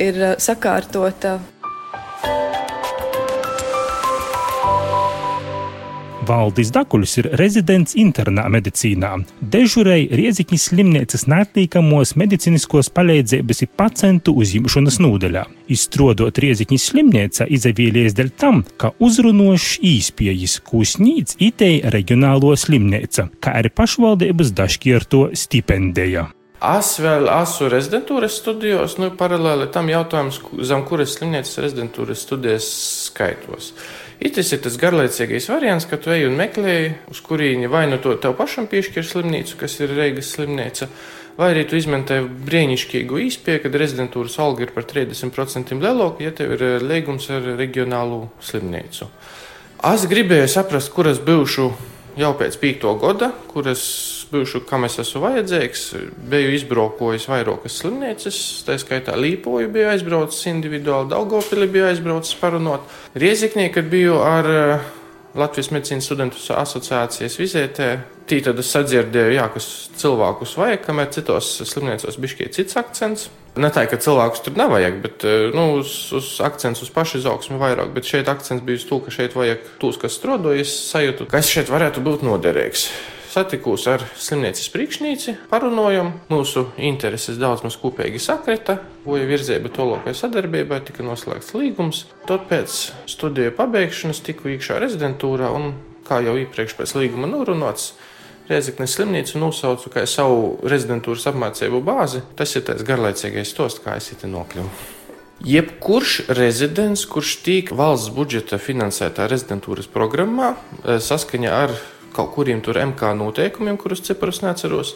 ir 0.00 0.22
sakārtota. 0.40 1.36
Valdis 6.26 6.72
Dakuļs 6.74 7.12
ir 7.20 7.28
rezidents 7.38 7.94
internā 7.98 8.46
medicīnā. 8.52 9.12
Dežurēji 9.52 10.08
Riezikņas 10.18 10.68
slimnīcas 10.70 11.26
nātlīkamos 11.30 12.14
medicīniskos 12.18 12.90
palīdzības 12.96 13.62
ir 13.64 13.70
pacientu 13.78 14.34
uzņemšanas 14.42 14.98
nūdeļā. 15.04 15.44
Izstrodot 15.72 16.40
Riezikņas 16.42 16.86
slimnīca 16.90 17.48
izavīlies 17.58 18.16
dēļ 18.18 18.32
tam, 18.40 18.62
ka 18.80 18.92
uzrunošs 19.02 19.76
īspējas 19.86 20.60
kūsnīts 20.66 21.38
itei 21.42 21.82
reģionālo 21.94 22.54
slimnīca, 22.58 23.28
kā 23.40 23.58
arī 23.60 23.70
pašvaldības 23.74 24.54
dažkierto 24.56 25.28
stipendija. 25.38 26.30
Es 26.56 26.94
vēl 27.04 27.28
esmu 27.28 27.68
rezidentūras 27.68 28.38
studijos, 28.40 28.96
nu, 28.96 29.10
paralēli 29.18 29.68
tam 29.74 29.90
jautājums, 29.92 30.40
zem 30.64 30.86
kuras 30.88 31.12
slimnīcas 31.18 31.60
rezidentūras 31.60 32.24
studijas 32.24 32.70
skaitos. 33.10 33.74
Itis 34.16 34.48
ir 34.54 34.62
tas 34.64 34.78
garlaicīgais 34.80 35.50
variants, 35.52 35.84
ka 35.88 35.98
tu 36.00 36.08
ej 36.14 36.24
un 36.30 36.38
meklē, 36.38 36.76
uz 37.12 37.20
kurieni 37.20 37.68
vai 37.68 37.84
nu 37.90 37.98
to 38.00 38.14
tev 38.16 38.32
pašam 38.38 38.68
piešķir 38.70 39.04
slimnīcu, 39.04 39.58
kas 39.60 39.76
ir 39.84 39.92
Reigas 39.92 40.30
slimnīca, 40.32 40.88
vai 41.36 41.50
arī 41.52 41.66
tu 41.68 41.76
izmanto 41.76 42.22
brīnišķīgu 42.48 43.20
īspēju, 43.26 43.62
kad 43.66 43.76
rezidentūras 43.76 44.38
alga 44.40 44.64
ir 44.64 44.72
par 44.72 44.88
30% 44.88 45.76
lielāka, 45.76 46.24
ja 46.24 46.32
tev 46.32 46.56
ir 46.56 46.64
eh, 46.64 46.78
līgums 46.80 47.28
ar 47.34 47.44
reģionālu 47.60 48.22
slimnīcu. 48.40 49.10
Es 49.92 50.08
gribēju 50.08 50.48
saprast, 50.48 50.94
kur 50.96 51.10
es 51.12 51.20
būšu 51.20 51.68
jau 52.16 52.32
pēc 52.40 52.56
piekto 52.62 52.96
gada, 53.02 53.34
kur 53.52 53.68
es 53.68 53.84
bijuši, 54.30 54.60
kam 54.68 54.86
es 54.88 54.98
esmu 55.02 55.22
vajadzīgs. 55.24 55.84
Biju 56.30 56.52
izbraukojis 56.56 57.28
vairākas 57.30 57.78
slimnīcas, 57.80 58.40
tā 58.66 58.76
skaitā 58.82 59.16
Līpoju 59.18 59.70
biju 59.74 59.90
aizbraucis 59.92 60.48
individuāli, 60.50 61.10
Daugopili 61.12 61.68
biju 61.70 61.88
aizbraucis 61.90 62.36
parunot. 62.40 62.86
Rieziknī, 63.14 63.68
kad 63.74 63.88
biju 63.92 64.18
ar 64.24 64.50
uh, 64.50 64.92
Latvijas 65.36 65.72
medicīnas 65.74 66.06
studentu 66.08 66.40
asociācijas 66.56 67.38
vizitē, 67.40 67.90
tī 68.28 68.40
tad 68.44 68.60
es 68.62 68.70
sadzirdēju, 68.72 69.34
jā, 69.36 69.48
kas 69.52 69.66
cilvēkus 70.00 70.56
vajag, 70.60 70.84
kamēr 70.86 71.10
citos 71.14 71.50
slimnīcos 71.62 72.20
bija 72.22 72.48
cits 72.56 72.78
akcents. 72.80 73.28
Ne 73.56 73.70
tā, 73.72 73.86
ka 73.88 73.96
cilvēkus 74.00 74.44
tur 74.44 74.56
nevajag, 74.60 75.00
bet 75.04 75.26
eh, 75.26 75.48
nu, 75.56 75.66
uz, 75.80 75.96
uz 76.16 76.30
akcents 76.44 76.84
uz 76.84 76.92
pašu 76.92 77.22
izaugsmu 77.22 77.60
vairāk. 77.62 77.92
Bet 77.96 78.08
šeit 78.08 78.28
akcents 78.28 78.64
bija 78.66 78.82
uz 78.82 78.86
to, 78.88 79.00
ka 79.04 79.14
šeit 79.14 79.36
vajag 79.38 79.64
tos, 79.82 80.00
kas 80.00 80.18
strādājas, 80.20 80.74
sajūtu, 80.92 81.28
ka 81.30 81.40
es 81.40 81.52
šeit 81.52 81.72
varētu 81.72 82.04
būt 82.04 82.26
noderīgs 82.26 82.90
satikos 83.36 83.84
ar 83.90 84.04
slimnīcas 84.16 84.70
priekšnīci, 84.72 85.34
parunājam, 85.50 86.12
mūsu 86.32 86.70
intereses 86.80 87.36
daudz 87.40 87.64
mums 87.66 87.76
kopīgi 87.80 88.20
sakrita, 88.22 88.78
voja 89.04 89.26
virzība 89.28 89.68
tolokai 89.76 90.14
sadarbībai, 90.16 90.80
tika 90.86 91.04
noslēgts 91.04 91.52
līgums. 91.56 92.04
Tad 92.28 92.46
pēc 92.48 92.78
studiju 93.12 93.52
pabeigšanas 93.58 94.22
tiku 94.24 94.54
iekšā 94.54 94.80
rezidentūrā 94.80 95.52
un, 95.52 95.74
kā 96.08 96.22
jau 96.24 96.36
iepriekš 96.40 96.78
pēc 96.78 96.96
līguma 96.96 97.28
norunāts, 97.28 97.92
Rieziknes 98.46 98.92
slimnīcu 98.94 99.40
nosaucu 99.42 99.90
kā 99.90 100.04
savu 100.06 100.60
rezidentūras 100.70 101.26
apmācību 101.32 101.80
bāzi. 101.82 102.20
Tas 102.38 102.52
ir 102.54 102.62
tas 102.68 102.84
garlaicīgais 102.86 103.50
stosts, 103.50 103.82
kā 103.82 103.96
es 103.98 104.12
te 104.14 104.30
nokļuvu. 104.30 104.70
Jebkurš 105.46 106.30
rezidents, 106.32 107.02
kurš 107.10 107.34
tiek 107.44 107.72
valsts 107.76 108.12
budžeta 108.14 108.56
finansētā 108.62 109.26
rezidentūras 109.28 109.90
programmā, 109.90 110.54
eh, 110.84 110.96
saskaņā 111.02 111.50
ar 111.50 111.74
kaut 112.14 112.32
kuriem 112.34 112.62
tur 112.62 112.78
MK 112.78 113.12
noteikumiem, 113.18 113.76
kurus 113.76 114.00
ciprus 114.00 114.40
neatceros. 114.40 114.94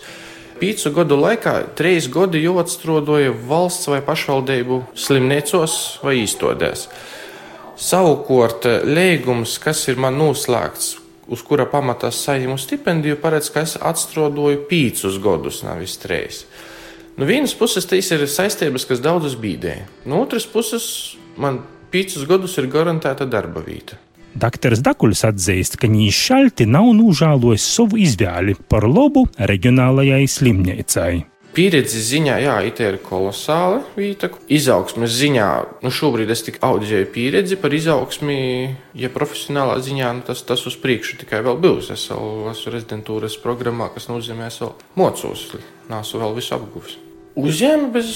Pīcu 0.60 0.94
gadu 0.94 1.16
laikā 1.16 1.74
trīs 1.74 2.06
gadi 2.12 2.42
jau 2.44 2.58
atstrodoja 2.60 3.32
valsts 3.32 3.88
vai 3.88 4.00
pašvaldību 4.00 4.82
slimnīcos 4.94 6.02
vai 6.04 6.20
īstodēs. 6.22 6.86
Savukārt, 7.80 8.68
līgums, 8.84 9.58
kas 9.58 9.88
ir 9.88 9.96
man 9.96 10.18
noslēgts, 10.20 10.99
uz 11.30 11.42
kura 11.46 11.66
pamatā 11.70 12.10
saņemu 12.14 12.58
stipendiju, 12.58 13.20
paredz, 13.22 13.50
ka 13.54 13.64
es 13.66 13.76
atstrodoju 13.78 14.64
pīcus 14.70 15.20
gadus, 15.22 15.62
nevis 15.66 15.96
trīs. 16.02 16.44
No 17.16 17.24
nu, 17.24 17.30
vienas 17.30 17.54
puses, 17.54 17.86
tas 17.86 18.10
ir 18.14 18.26
saistības, 18.30 18.86
kas 18.88 19.02
daudzus 19.04 19.36
bīdē. 19.40 19.74
No 20.08 20.22
otras 20.24 20.46
puses, 20.48 20.84
man 21.36 21.60
pīcus 21.92 22.26
gadus 22.28 22.56
ir 22.58 22.70
garantēta 22.72 23.26
darba 23.28 23.62
vieta. 23.66 23.98
Dr. 24.30 24.76
Dakuļs 24.78 25.24
atzīst, 25.26 25.74
ka 25.80 25.90
Nīšalti 25.90 26.68
nav 26.70 26.92
nūžālojis 26.94 27.66
savu 27.66 27.98
izvēli 27.98 28.54
par 28.70 28.86
labu 28.86 29.24
reģionālajai 29.36 30.22
slimnīcai. 30.30 31.12
Pieredzes 31.50 32.06
ziņā, 32.12 32.36
jā, 32.44 32.54
it 32.68 32.78
ir 32.78 33.00
kolosāla 33.02 33.80
vīta. 33.96 34.30
Izaugsmes 34.52 35.10
ziņā, 35.18 35.48
nu 35.82 35.90
šobrīd 35.90 36.30
es 36.30 36.44
tikai 36.46 36.62
audzēju 36.68 37.10
pieredzi 37.10 37.58
par 37.58 37.74
izaugsmi, 37.74 38.38
ja 38.94 39.10
profesionālā 39.10 39.80
ziņā, 39.82 40.12
nu 40.14 40.26
tas, 40.30 40.44
tas 40.46 40.62
uz 40.70 40.78
priekšu 40.78 41.18
tikai 41.24 41.42
vēl 41.46 41.58
būs. 41.58 41.90
Es 41.96 42.06
vēl 42.12 42.52
esmu 42.54 42.74
rezidentūras 42.76 43.38
programmā, 43.42 43.90
kas 43.94 44.06
nozīmē, 44.12 44.46
es 44.46 44.62
vēl 44.62 44.74
mocos, 45.00 45.46
nāsu 45.90 46.22
vēl 46.22 46.38
visu 46.38 46.54
apguvis. 46.54 46.98
Uzņēma 47.38 47.92
bez 47.94 48.08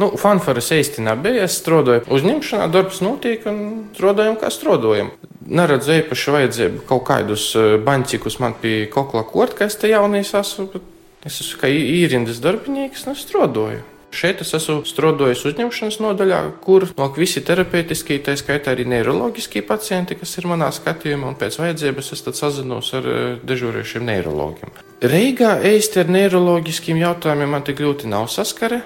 nu, 0.00 0.12
fanfaras 0.20 0.70
īsti 0.72 1.04
nebija. 1.04 1.44
Es 1.46 1.58
strādāju 1.60 2.06
uzņemšanā, 2.12 2.70
darbs 2.72 3.02
notiek 3.04 3.44
un 3.48 3.58
strādājam, 3.96 4.38
kā 4.40 4.48
strādājam. 4.52 5.12
Neredzu 5.42 5.98
īpaši 5.98 6.32
vajadzību 6.36 6.86
kaut 6.88 7.04
kādus 7.08 7.50
eh, 7.58 7.76
baņķikus 7.84 8.38
man 8.42 8.56
pie 8.62 8.86
kokla 8.92 9.24
kort, 9.28 9.56
ka 9.58 9.68
es 9.68 9.76
te 9.80 9.92
jaunīs 9.92 10.32
esmu. 10.38 10.82
Es 11.22 11.38
esmu 11.38 11.60
kā 11.62 11.68
īrindas 11.70 12.40
darbinieks, 12.42 13.06
es 13.06 13.26
strādāju. 13.26 13.82
Šeit 14.12 14.42
es 14.44 14.50
esmu 14.52 14.82
strādājis 14.84 15.44
uzņemšanas 15.48 15.96
nodaļā, 16.02 16.40
kur 16.60 16.84
nāk 16.98 17.16
visi 17.16 17.40
terapeitiskie, 17.46 18.18
tā 18.20 18.34
skaitā 18.36 18.74
arī 18.74 18.84
neiroloģiskie 18.90 19.62
pacienti, 19.64 20.18
kas 20.20 20.34
ir 20.36 20.50
manā 20.50 20.68
skatījumā, 20.74 21.30
un 21.30 21.38
pēc 21.40 21.56
vajadzības 21.62 22.12
es 22.12 22.24
sazinos 22.36 22.90
ar 22.98 23.08
eh, 23.08 23.22
dežūrējušiem 23.48 24.04
neirologiem. 24.10 24.74
Reigā 25.00 25.54
īsti 25.70 26.02
ar 26.02 26.12
neiroloģiskiem 26.12 27.00
jautājumiem 27.00 27.56
man 27.56 27.64
tik 27.64 27.80
ļoti 27.80 28.10
nav 28.12 28.28
saskare. 28.34 28.82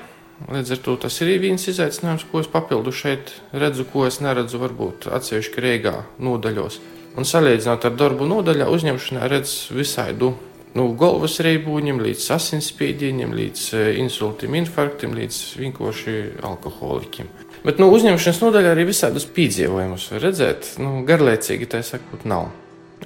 Līdz 0.53 0.77
ar 0.77 0.83
to 0.85 0.95
tas 1.07 1.17
ir 1.25 1.33
viens 1.43 1.65
izaicinājums, 1.73 2.27
ko 2.31 2.45
es 2.45 2.51
papildu 2.53 2.93
šeit 2.95 3.33
redzu, 3.57 3.89
ko 3.89 4.05
es 4.07 4.21
neredzu 4.23 4.61
varbūt 4.63 5.09
atsevišķi 5.17 5.65
Reigā 5.65 6.03
nodaļos. 6.23 6.79
Un 7.17 7.27
salīdzinot 7.27 7.89
ar 7.89 7.97
darbu 7.97 8.29
nodaļā, 8.29 8.69
uzņemšanā 8.69 9.31
redz 9.33 9.73
visaidu 9.73 10.35
nu, 10.77 10.91
galvas 10.99 11.39
reibūņiem, 11.45 12.03
līdz 12.05 12.29
asinsspiedieniem, 12.37 13.33
līdz 13.37 13.65
e, 13.77 13.85
insultam, 14.03 14.57
infarktam, 14.59 15.17
līdz 15.17 15.41
vienkārši 15.61 16.17
alkoholikiem. 16.47 17.31
Bet 17.67 17.81
nu, 17.83 17.89
uzņemšanas 17.95 18.43
nodaļā 18.45 18.75
arī 18.77 18.87
visādus 18.91 19.27
piedzīvojumus 19.37 20.11
var 20.13 20.25
redzēt. 20.29 20.77
Nu, 20.83 21.01
garlaicīgi 21.09 21.69
tā 21.73 21.83
sakot, 21.87 22.27
nav. 22.29 22.53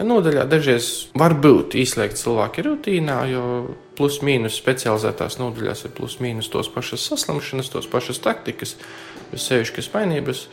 Nodaļā 0.01 0.47
dažreiz 0.49 0.87
var 1.19 1.35
būt 1.43 1.75
izslēgt 1.77 2.17
cilvēki 2.21 2.65
rutīnā, 2.65 3.17
jo 3.29 3.45
plus-mínus 3.99 4.57
specializētās 4.57 5.37
nodaļās 5.41 5.85
ir 5.85 5.95
plus-mínus 5.97 6.49
tos 6.53 6.71
pašas 6.73 7.05
saslimšanas, 7.11 7.73
tos 7.73 7.89
pašas 7.91 8.23
taktikas, 8.25 8.77
sevišķas 9.35 9.91
mainības. 9.95 10.47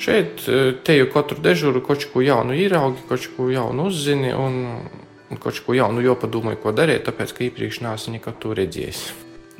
Šeit 0.00 0.46
e, 0.48 0.60
te 0.86 0.96
jau 0.96 1.10
katru 1.12 1.42
dežūru 1.44 1.84
kaut 1.84 2.06
ko 2.12 2.22
jaunu 2.24 2.56
īraugi, 2.56 3.04
kaut 3.10 3.28
ko 3.36 3.50
jaunu 3.52 3.90
uzzini. 3.90 4.32
Un 4.34 4.56
un 5.34 5.42
kaut 5.42 5.60
ko 5.66 5.76
jaunu 5.76 6.04
jopadomāju, 6.04 6.62
ko 6.62 6.72
darīt, 6.72 7.04
tāpēc, 7.08 7.34
ka 7.34 7.46
iepriekš 7.48 7.82
neesmu 7.84 8.18
nekad 8.18 8.40
to 8.42 8.54
redzējis. 8.56 9.04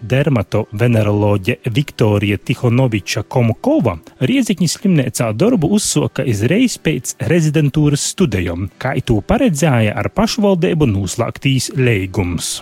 Dermatoveneroloģe 0.04 1.56
Viktorija 1.64 2.36
Tihonoviča 2.36 3.22
Komukova 3.22 3.94
Riezikņas 4.20 4.74
slimnīcā 4.78 5.30
darbu 5.38 5.70
uzsoka 5.78 6.26
izreiz 6.28 6.76
pēc 6.82 7.14
rezidentūras 7.30 8.04
studijām, 8.12 8.68
kā 8.78 8.96
to 9.06 9.20
paredzēja 9.24 9.94
ar 9.96 10.10
pašvaldību 10.12 10.90
noslēgtīs 10.90 11.70
līgums. 11.78 12.58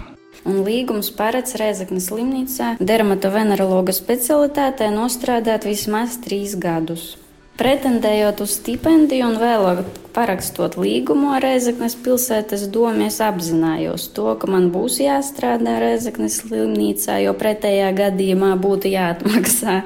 Un 0.46 0.62
līgums 0.66 1.10
paredz 1.14 1.56
Reizeknas 1.58 2.08
slimnīcā 2.10 2.76
dermatovenerologa 2.82 3.94
specialitātē 3.94 4.90
nostrādāt 4.94 5.66
vismaz 5.66 6.18
trīs 6.22 6.56
gadus. 6.58 7.16
Pretendējot 7.58 8.42
uz 8.42 8.56
stipendiju 8.58 9.28
un 9.28 9.38
vēlāk 9.38 9.82
parakstot 10.14 10.76
līgumu 10.80 11.32
ar 11.36 11.44
Reizeknas 11.44 11.96
pilsētas 12.04 12.66
domu, 12.72 13.06
es 13.08 13.18
apzinājos 13.24 14.08
to, 14.16 14.28
ka 14.38 14.50
man 14.50 14.70
būs 14.74 15.00
jāstrādā 15.02 15.78
Reizeknas 15.82 16.40
slimnīcā, 16.42 17.18
jo 17.24 17.34
pretējā 17.38 17.92
gadījumā 17.98 18.54
būtu 18.62 18.92
jāatmaksā 18.92 19.82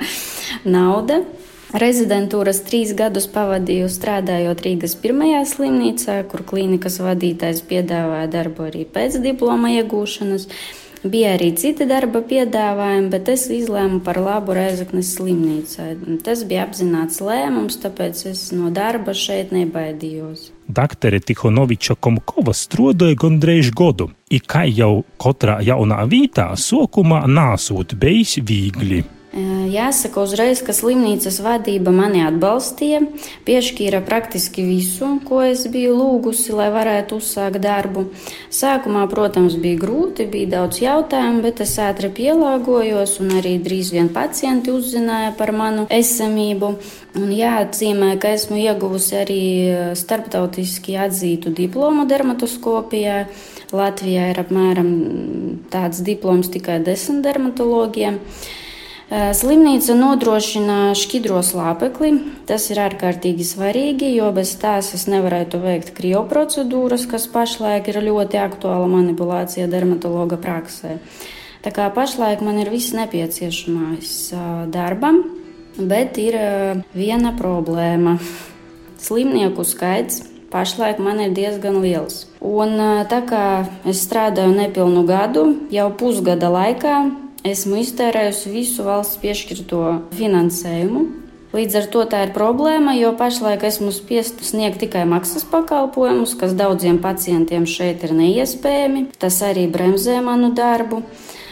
nauda. 0.77 1.23
Rezidentūras 1.77 2.61
trīs 2.65 2.93
gadus 2.97 3.27
pavadīju 3.29 3.89
strādājot 3.91 4.63
Rīgas 4.63 4.95
pirmajā 5.03 5.43
slimnīcā, 5.51 6.21
kur 6.31 6.45
klīnikas 6.47 7.01
vadītājs 7.03 7.65
piedāvāja 7.67 8.31
darbu 8.31 8.69
arī 8.69 8.85
pēc 8.87 9.19
diploma 9.25 9.73
iegūšanas. 9.81 10.47
Bija 11.05 11.35
arī 11.37 11.51
citi 11.59 11.87
darba 11.87 12.23
piedāvājumi, 12.25 13.11
bet 13.13 13.29
es 13.31 13.47
izlēmu 13.53 14.01
par 14.07 14.19
labu 14.23 14.57
Reizeknas 14.57 15.13
slimnīcai. 15.17 15.91
Tas 16.25 16.45
bija 16.49 16.65
apzināts 16.67 17.21
lēmums, 17.25 17.79
tāpēc 17.83 18.25
es 18.33 18.47
no 18.57 18.73
darba 18.75 19.15
šeit 19.15 19.53
nebaidījos. 19.55 20.51
Daktere 20.67 21.21
Tihonoviča 21.23 21.99
Komkova 22.03 22.55
strādāja 22.57 23.19
gandrīz 23.23 23.71
gadu, 23.77 24.11
i 24.31 24.41
kā 24.43 24.65
jau 24.67 25.05
katrā 25.23 25.61
jaunā 25.67 26.03
vietā, 26.11 26.51
sākumā 26.59 27.23
nāsot 27.31 27.95
bijis 28.01 28.41
viegli. 28.43 29.05
Jāsaka 29.35 30.23
uzreiz, 30.23 30.63
ka 30.65 30.73
slimnīcas 30.73 31.43
vadība 31.45 31.91
mani 31.93 32.23
atbalstīja, 32.25 33.03
piešķīra 33.45 33.99
praktiski 34.07 34.63
visu, 34.65 35.11
ko 35.27 35.43
es 35.45 35.67
biju 35.69 35.97
lūgusi, 35.99 36.55
lai 36.57 36.71
varētu 36.73 37.19
uzsākt 37.21 37.59
darbu. 37.61 38.07
Sākumā, 38.55 39.03
protams, 39.11 39.59
bija 39.61 39.83
grūti, 39.83 40.29
bija 40.31 40.53
daudz 40.55 40.81
jautājumu, 40.81 41.43
bet 41.45 41.61
es 41.67 41.75
ātri 41.83 42.09
pielāgojos, 42.17 43.19
un 43.21 43.37
arī 43.37 43.57
drīz 43.61 43.93
vien 43.93 44.09
pacienti 44.15 44.73
uzzināja 44.73 45.35
par 45.37 45.53
manu 45.53 45.85
esamību. 45.93 46.73
Un 47.21 47.33
jāatzīmē, 47.37 48.15
ka 48.23 48.33
esmu 48.39 48.63
ieguvusi 48.63 49.19
arī 49.21 49.43
starptautiski 49.99 50.97
atzītu 51.03 51.53
diplomu 51.53 52.07
dermatoskopijā. 52.09 53.25
Latvijā 53.75 54.31
ir 54.31 54.39
apmēram 54.41 54.93
tāds 55.73 56.01
diploms 56.07 56.49
tikai 56.55 56.79
desmit 56.87 57.27
dermatologiem. 57.27 58.23
Slimnīca 59.07 59.95
nodrošina 59.95 60.91
šķidro 60.99 61.39
slāpekli. 61.47 62.11
Tas 62.49 62.65
ir 62.73 62.81
ārkārtīgi 62.83 63.45
svarīgi, 63.47 64.09
jo 64.17 64.33
bez 64.35 64.57
tās 64.59 64.91
es 64.99 65.05
nevarētu 65.07 65.61
veikt 65.63 65.93
krioprocedūras, 65.95 67.05
kas 67.07 67.29
pašlaik 67.31 67.87
ir 67.93 68.01
ļoti 68.03 68.41
aktuāla 68.43 68.89
manipulācija 68.91 69.69
dermatologa 69.71 70.39
praksē. 70.43 70.97
Tā 71.63 71.71
kā 71.75 71.87
pašlaik 71.95 72.43
man 72.43 72.59
ir 72.59 72.71
viss 72.71 72.95
nepieciešamais 72.99 74.11
darbam, 74.75 75.23
bet 75.79 76.19
ir 76.19 76.39
viena 76.95 77.31
problēma. 77.39 78.17
Slimnieku 78.99 79.63
skaits 79.63 80.25
pašlaik 80.51 80.99
man 80.99 81.23
ir 81.23 81.31
diezgan 81.37 81.79
liels. 81.85 82.25
Un 82.43 82.75
tā 83.07 83.23
kā 83.29 83.45
es 83.87 84.03
strādāju 84.03 84.51
nepilnu 84.57 85.07
gadu, 85.07 85.47
jau 85.71 85.87
pusgada 85.95 86.51
laikā 86.51 86.97
esmu 87.51 87.81
iztērējusi 87.83 88.53
visu 88.53 88.87
valsts 88.87 89.21
piešķirto 89.23 89.83
finansējumu. 90.17 91.05
Līdz 91.57 91.77
ar 91.79 91.87
to 91.89 92.03
tā 92.11 92.25
ir 92.27 92.33
problēma, 92.35 92.93
jo 92.99 93.13
pašlaik 93.17 93.63
esmu 93.65 93.93
spiest 93.95 94.43
sniegt 94.45 94.81
tikai 94.83 95.07
maksas 95.09 95.47
pakalpojumus, 95.49 96.35
kas 96.37 96.53
daudziem 96.59 96.99
pacientiem 97.01 97.65
šeit 97.71 98.03
ir 98.05 98.13
neiespējami. 98.19 99.07
Tas 99.23 99.39
arī 99.47 99.65
bremzē 99.73 100.19
manu 100.27 100.51
darbu. 100.57 101.01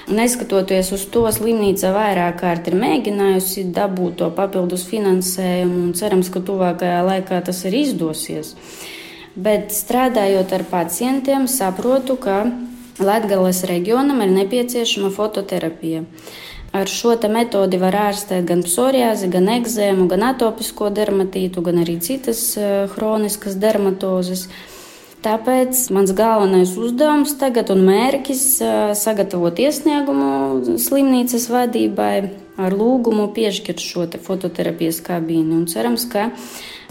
Neskatoties 0.05 0.91
uz 0.93 1.07
to, 1.09 1.23
slimnīca 1.33 1.95
vairāk 1.95 2.37
kārt 2.43 2.69
ir 2.69 2.77
mēģinājusi 2.77 3.71
dabūt 3.73 4.19
to 4.21 4.29
papildus 4.37 4.85
finansējumu, 4.91 5.87
un 5.87 5.95
cerams, 5.97 6.29
ka 6.29 6.43
tuvākajā 6.45 7.01
laikā 7.07 7.41
tas 7.47 7.63
arī 7.65 7.87
izdosies. 7.87 8.53
Bet 9.35 9.73
strādājot 9.73 10.53
ar 10.53 10.67
pacientiem, 10.69 11.49
saprotu, 11.49 12.19
ka 12.21 12.43
Latvijas 12.99 13.65
reģionam 13.67 14.21
ir 14.23 14.31
nepieciešama 14.31 15.11
fototerapija. 15.11 16.05
Ar 16.75 16.91
šo 16.91 17.15
metodi 17.31 17.79
var 17.79 17.95
ārstēt 18.11 18.47
gan 18.47 18.63
psoriāzi, 18.63 19.29
gan 19.31 19.49
ekzēmu, 19.49 20.07
gan 20.11 20.23
atopisko 20.31 20.91
dermatītu, 20.95 21.63
gan 21.63 21.83
arī 21.83 22.01
citas 22.03 22.57
chroniskas 22.95 23.55
eh, 23.55 23.61
dermatozes. 23.67 24.49
Tāpēc 25.25 25.79
mans 25.95 26.13
galvenais 26.13 26.75
uzdevums 26.77 27.35
tagad 27.41 27.71
un 27.73 27.83
mērķis 27.87 28.43
ir 28.63 28.97
sagatavot 28.99 29.59
iesniegumu 29.59 30.75
slimnīcas 30.79 31.47
vadībai 31.51 32.17
ar 32.61 32.77
lūgumu 32.77 33.31
piešķirt 33.35 33.81
šo 33.81 34.11
fototerapijas 34.27 35.01
kabīni. 35.07 35.65
Cerams, 35.71 36.05
ka 36.11 36.29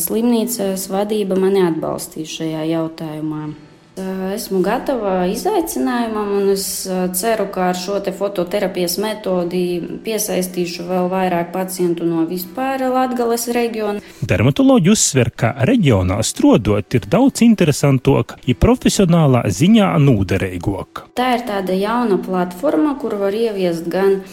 slimnīcas 0.02 0.90
vadība 0.92 1.38
mani 1.40 1.62
atbalstīs 1.68 2.34
šajā 2.40 2.66
jautājumā. 2.72 3.54
Esmu 3.94 4.64
gatava 4.66 5.28
izaicinājumam, 5.30 6.32
un 6.40 6.48
es 6.56 6.64
ceru, 7.14 7.46
ka 7.54 7.68
ar 7.70 7.78
šo 7.78 8.00
fototerapijas 8.18 8.96
metodi 8.98 9.78
piesaistīšu 10.06 10.88
vēl 10.88 11.12
vairāk 11.12 11.52
pacientu 11.54 12.08
no 12.10 12.24
vispār 12.26 12.82
Latvijas 12.90 13.46
reģiona. 13.54 14.02
Dermatoloģi 14.26 14.94
uzsver, 14.96 15.30
ka 15.38 15.54
reģionā 15.70 16.18
strodot 16.26 16.98
ir 16.98 17.06
daudz 17.06 17.46
interesantāk, 17.46 18.34
ja 18.50 18.58
profesionālā 18.58 19.46
ziņā 19.54 19.92
nūderīgāk. 20.02 21.06
Tā 21.14 21.30
ir 21.38 21.46
tāda 21.46 21.78
jauna 21.78 22.18
platforma, 22.18 22.98
kur 22.98 23.20
var 23.22 23.38
ieviest 23.38 23.86
gan 23.94 24.24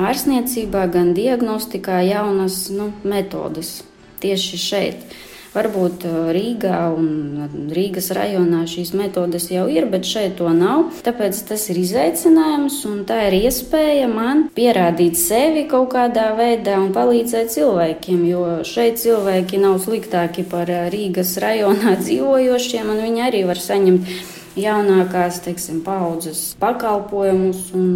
ārstniecībā, 0.00 0.86
gan 0.94 1.12
diagnostikā 1.12 2.00
jaunas 2.08 2.70
nu, 2.72 2.88
metodes 3.04 3.82
tieši 4.24 4.60
šeit. 4.64 5.20
Varbūt 5.50 6.04
Rīgā 6.30 6.78
un 6.94 7.70
Rīgas 7.74 8.12
rajonā 8.14 8.60
šīs 8.70 8.92
metodes 8.94 9.48
jau 9.50 9.64
ir, 9.66 9.88
bet 9.90 10.06
šeit 10.06 10.36
to 10.38 10.46
nav. 10.54 11.00
Tāpēc 11.02 11.40
tas 11.48 11.64
ir 11.72 11.80
izaicinājums 11.80 12.76
un 12.86 13.00
tā 13.08 13.18
ir 13.26 13.40
iespēja 13.40 14.06
man 14.12 14.44
pierādīt 14.54 15.18
sevi 15.18 15.66
kaut 15.70 15.90
kādā 15.96 16.28
veidā 16.38 16.78
un 16.78 16.92
palīdzēt 16.94 17.50
cilvēkiem, 17.56 18.22
jo 18.30 18.44
šeit 18.62 19.02
cilvēki 19.02 19.58
nav 19.58 19.80
sliktāki 19.82 20.46
par 20.46 20.70
Rīgas 20.94 21.34
rajonā 21.42 21.96
dzīvojošiem, 22.04 22.94
un 22.94 23.02
viņi 23.08 23.26
arī 23.26 23.42
var 23.50 23.58
saņemt 23.58 24.14
jaunākās 24.60 25.42
teiksim, 25.42 25.82
paudzes 25.82 26.52
pakalpojumus 26.62 27.72
un, 27.74 27.90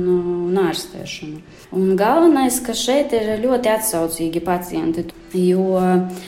un 0.50 0.62
ārstēšanu. 0.66 1.42
Un 1.74 1.94
galvenais, 1.98 2.58
ka 2.66 2.74
šeit 2.78 3.14
ir 3.14 3.36
ļoti 3.42 3.70
atsaucīgi 3.78 4.42
pacienti, 4.42 5.06
jo 5.34 5.80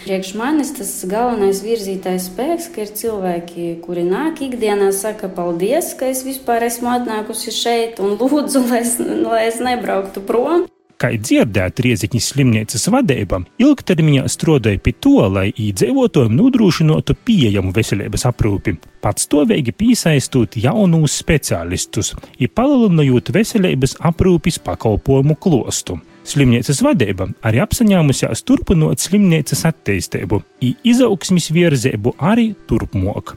priekš 0.05 0.35
manis 0.39 0.73
tas 0.77 0.93
galvenais 1.09 1.63
virzītājs 1.65 2.29
spēks, 2.31 2.71
ka 2.75 2.85
ir 2.85 2.95
cilvēki, 3.01 3.67
kuri 3.85 4.07
nāk 4.07 4.43
ikdienā, 4.47 4.93
saka 4.95 5.31
paldies, 5.33 5.95
ka 5.99 6.11
es 6.11 6.25
vispār 6.27 6.67
esmu 6.67 6.91
atnākusi 6.99 7.55
šeit 7.55 8.01
un 8.03 8.17
lūdzu, 8.21 8.67
lai 8.71 8.83
es, 8.85 8.97
lai 9.01 9.45
es 9.49 9.61
nebrauktu 9.63 10.25
prom. 10.27 10.67
Kā 10.97 11.11
dzirdēt, 11.13 11.83
Rieziņas 11.85 12.27
slimnīcas 12.33 12.87
vadība 12.89 13.43
ilgtermiņā 13.61 14.23
strādāja 14.33 14.81
pie 14.81 14.95
to, 14.97 15.19
lai 15.29 15.51
iedzīvotājiem 15.53 16.33
nodrošinātu 16.39 17.19
pieejamu 17.21 17.75
veselības 17.77 18.25
aprūpi, 18.31 18.79
patstāvīgi 19.05 19.77
piesaistot 19.77 20.57
jaunus 20.57 21.19
speciālistus, 21.21 22.15
ir 22.41 22.49
palielinot 22.57 23.29
veselības 23.37 23.99
aprūpes 24.09 24.57
pakalpojumu 24.65 25.37
klostu. 25.37 26.01
Slimnīcas 26.27 26.81
vadība 26.83 27.29
arī 27.47 27.61
apsaņēmusies 27.63 28.43
turpinot 28.49 29.03
slimnīcas 29.03 29.63
attīstību, 29.71 30.41
izaugsmes 30.83 31.53
virzību 31.55 32.17
arī 32.19 32.49
turpmāk. 32.67 33.37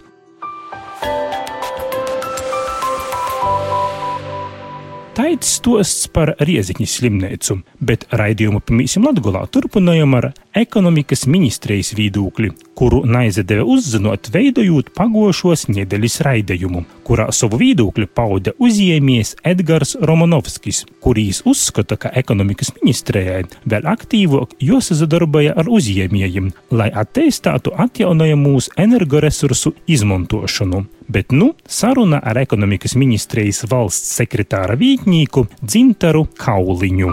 Taits 5.20 5.50
stosts 5.58 6.06
par 6.16 6.30
Rieziņas 6.40 6.94
slimnīcu, 6.96 7.58
bet 7.84 8.06
raidījumu 8.16 8.62
pamīsim 8.64 9.04
Latgolā. 9.04 9.42
Turpinājam 9.52 10.14
ar 10.16 10.30
ekonomikas 10.56 11.26
ministrijas 11.28 11.90
viedokli, 11.98 12.54
kuru 12.80 13.02
naizadeve 13.04 13.66
uzzinot, 13.68 14.30
veidojot 14.32 14.94
pagošos 14.96 15.66
nedēļas 15.76 16.16
raidījumu, 16.24 16.86
kurā 17.04 17.26
savu 17.36 17.60
viedokli 17.60 18.08
pauda 18.08 18.54
uzņēmies 18.64 19.34
Edgars 19.52 19.98
Romanovskis, 20.00 20.86
kurīs 21.04 21.42
uzskata, 21.44 21.98
ka 22.00 22.14
ekonomikas 22.22 22.72
ministrijai 22.78 23.42
vēl 23.68 23.90
aktīvāk 23.92 24.56
jāsadarbojas 24.64 25.60
ar 25.60 25.68
uzņēmējiem, 25.68 26.48
lai 26.72 26.88
attīstītu 27.04 27.76
atjaunojamos 27.76 28.72
energoresursu 28.88 29.76
izmantošanu 29.98 30.86
bet 31.10 31.34
nu 31.36 31.54
saruna 31.68 32.22
ar 32.24 32.38
ekonomikas 32.42 32.96
ministrijas 33.00 33.66
valsts 33.72 34.16
sekretāra 34.22 34.78
vītņīku 34.80 35.46
Dzintaru 35.66 36.28
Kauliņu. 36.40 37.12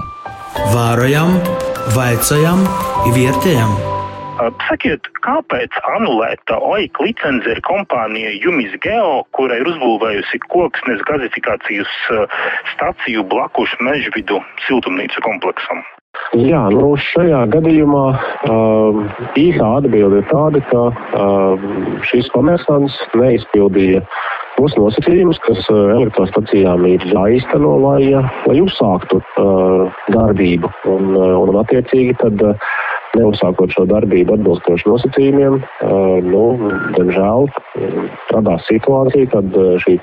Vārojam, 0.74 1.36
vaicājam, 1.96 2.64
vietējam! 3.16 3.76
Sakiet, 4.68 5.06
kāpēc 5.24 5.72
anulēta 5.96 6.58
OIK 6.60 7.00
licence 7.06 7.48
ir 7.48 7.62
kompānija 7.64 8.34
Jumis 8.36 8.74
Geo, 8.84 9.22
kura 9.32 9.56
ir 9.56 9.70
uzbūvējusi 9.72 10.42
koksnes 10.52 11.00
gazifikācijas 11.08 11.94
staciju 12.74 13.24
blakus 13.32 13.72
mežvidu 13.80 14.42
siltumnīcu 14.68 15.24
kompleksam? 15.24 15.80
Jā, 16.36 16.66
nu 16.74 16.90
šajā 17.00 17.44
gadījumā 17.54 18.06
uh, 18.12 18.96
īsā 19.40 19.68
atbilde 19.78 20.20
ir 20.20 20.26
tāda, 20.28 20.60
ka 20.68 20.82
uh, 20.90 21.68
šis 22.04 22.28
komersants 22.34 22.96
neizpildīja 23.16 24.02
tos 24.56 24.74
nosacījumus, 24.76 25.38
kas 25.46 25.62
uh, 25.72 25.94
elektrostacijām 25.94 26.84
ir 26.90 27.06
jāizteno, 27.12 27.76
lai, 27.84 28.10
lai 28.48 28.56
uzsāktu 28.60 29.20
uh, 29.22 30.02
darbību. 30.12 30.72
Un, 30.92 31.14
uh, 31.14 31.38
un 31.40 31.60
attiecīgi 31.62 32.18
tad, 32.20 32.42
uh, 32.42 32.74
neuzsākot 33.16 33.72
šo 33.72 33.86
darbību 33.88 34.36
atbilstoši 34.36 34.90
nosacījumiem, 34.90 35.62
uh, 35.62 36.18
nu, 36.26 36.42
diemžēl 36.98 37.48
radās 38.34 38.66
situācija, 38.68 39.30
kad 39.32 39.56
šī, 39.86 39.96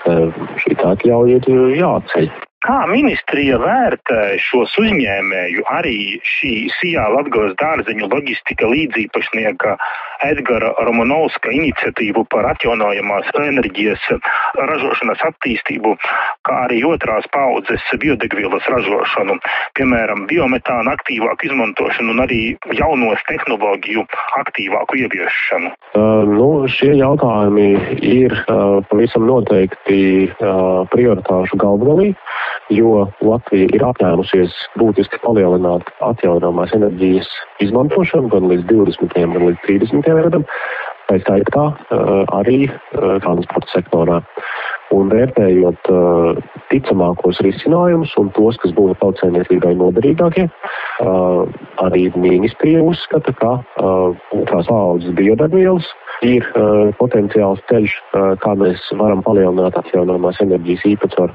šī 0.64 0.80
atļauja 0.96 1.44
ir 1.44 1.78
jāceļ. 1.78 2.32
Kā 2.64 2.86
ministrija 2.88 3.58
vērtē 3.60 4.38
šos 4.40 4.72
uzņēmēju, 4.80 5.66
arī 5.68 5.98
šī 6.24 6.54
Sijā 6.78 7.10
Latgales 7.12 7.58
dārzeņu 7.60 8.08
loģistika 8.08 8.70
līdzīpašnieka 8.72 9.76
Edgara 10.24 10.70
Romanovska 10.88 11.52
iniciatīvu 11.52 12.24
par 12.32 12.48
atjaunojamās 12.54 13.28
enerģijas 13.36 14.06
ražošanas 14.56 15.26
attīstību, 15.28 15.98
kā 16.48 16.62
arī 16.70 16.80
otrās 16.88 17.28
paudzes 17.36 17.84
biodegvielas 18.00 18.64
ražošanu, 18.72 19.36
piemēram, 19.76 20.24
biometāna 20.32 20.96
aktīvāku 20.96 21.50
izmantošanu 21.50 22.16
un 22.16 22.24
arī 22.24 22.42
jaunos 22.80 23.28
tehnoloģiju 23.28 24.06
aktīvāku 24.40 25.02
ieviešanu? 25.04 25.74
Uh, 26.00 26.24
nu, 26.32 26.48
šie 26.72 26.94
jautājumi 27.02 27.68
ir 28.00 28.38
uh, 28.46 28.80
pavisam 28.88 29.28
noteikti 29.28 30.02
uh, 30.32 30.88
prioritāšu 30.96 31.60
galvgalī, 31.60 32.14
jo 32.72 33.08
Latvija 33.24 33.70
ir 33.76 33.86
apņēmusies 33.88 34.56
būtiski 34.80 35.20
palielināt 35.24 35.90
atjaunāmās 36.06 36.74
enerģijas 36.78 37.30
izmantošanu 37.64 38.32
gan 38.34 38.48
līdz 38.52 38.68
20. 38.72 39.16
gan 39.18 39.48
līdz 39.50 39.64
30 39.68 40.22
gadam, 40.24 40.46
tā 41.10 41.20
skaitā 41.24 41.66
arī 42.40 42.68
transporta 43.26 43.74
sektorā. 43.74 44.22
Un 44.94 45.08
vērtējot 45.10 45.88
uh, 45.90 46.36
ticamākos 46.70 47.40
risinājumus 47.42 48.12
un 48.22 48.30
tos, 48.36 48.60
kas 48.62 48.76
būtu 48.78 48.94
tautsēmniecībai 49.02 49.72
noderīgākie, 49.80 50.46
arī 51.82 52.04
ministrija 52.14 52.84
uzskata, 52.86 53.34
ka 53.40 53.56
otrās 54.38 54.70
paudzes 54.70 55.16
biodegvielas 55.18 55.88
ir 56.26 56.46
potenciāls 57.00 57.64
ceļš, 57.72 57.96
kā 58.44 58.54
mēs 58.60 58.86
varam 59.00 59.24
palielināt 59.26 59.80
atjaunāmās 59.82 60.40
enerģijas 60.46 60.86
īpatsvaru 60.94 61.34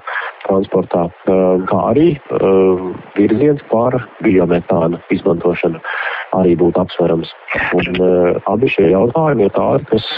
transportā, 0.49 1.07
uh, 1.09 1.65
kā 1.69 1.81
arī 1.93 2.09
uh, 2.35 2.89
virziens 3.17 3.63
pār 3.71 3.99
biometāna 4.25 5.01
izmantošanu 5.15 5.81
arī 6.37 6.57
būtu 6.61 6.83
apsverams. 6.83 7.31
Un, 7.79 8.01
uh, 8.01 8.41
abi 8.53 8.71
šie 8.73 8.91
jautājumi 8.93 9.49
ir 9.49 9.55
tādi, 9.57 9.87
kas, 9.93 10.09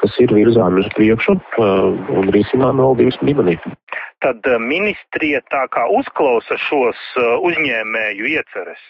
kas 0.00 0.18
ir 0.22 0.34
virzāmi 0.34 0.82
uz 0.82 0.88
priekšu 0.96 1.36
un 1.60 2.32
risinājumi 2.34 2.86
valdības 2.86 3.20
līmenī. 3.26 3.58
Tad 4.22 4.46
ministrija 4.62 5.40
tā 5.50 5.64
kā 5.74 5.82
uzklausa 5.98 6.54
šos 6.68 6.98
uzņēmēju 7.18 8.28
ieceres. 8.30 8.82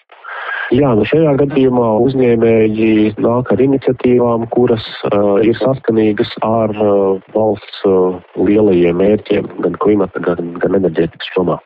Jā, 0.72 0.92
nu 0.96 1.04
šajā 1.08 1.34
gadījumā 1.40 1.88
uzņēmēji 2.04 3.14
nāk 3.20 3.52
ar 3.52 3.60
iniciatīvām, 3.64 4.46
kuras 4.52 4.84
uh, 5.08 5.40
ir 5.44 5.56
saskanīgas 5.60 6.32
ar 6.46 6.72
uh, 6.76 7.20
valsts 7.34 7.82
uh, 7.88 8.20
lielajiem 8.40 9.00
mērķiem 9.00 9.50
gan 9.64 9.76
klimata, 9.84 10.22
gan, 10.24 10.54
gan 10.62 10.80
enerģētikas 10.80 11.32
jomā 11.36 11.60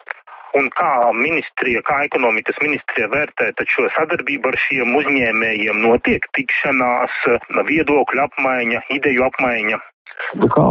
un 0.57 0.71
kā 0.73 1.13
ministrija, 1.13 1.83
kā 1.85 1.99
ekonomikas 2.07 2.57
ministrija 2.63 3.11
vērtē 3.13 3.51
šo 3.73 3.89
sadarbību 3.97 4.53
ar 4.53 4.59
šiem 4.67 4.95
uzņēmējiem, 5.01 5.83
notiek 5.85 6.25
tikšanās, 6.39 7.19
viedokļu 7.69 8.25
apmaiņa, 8.25 8.83
ideju 8.97 9.27
apmaiņa. 9.29 9.81
Nu 10.37 10.49
kā 10.53 10.65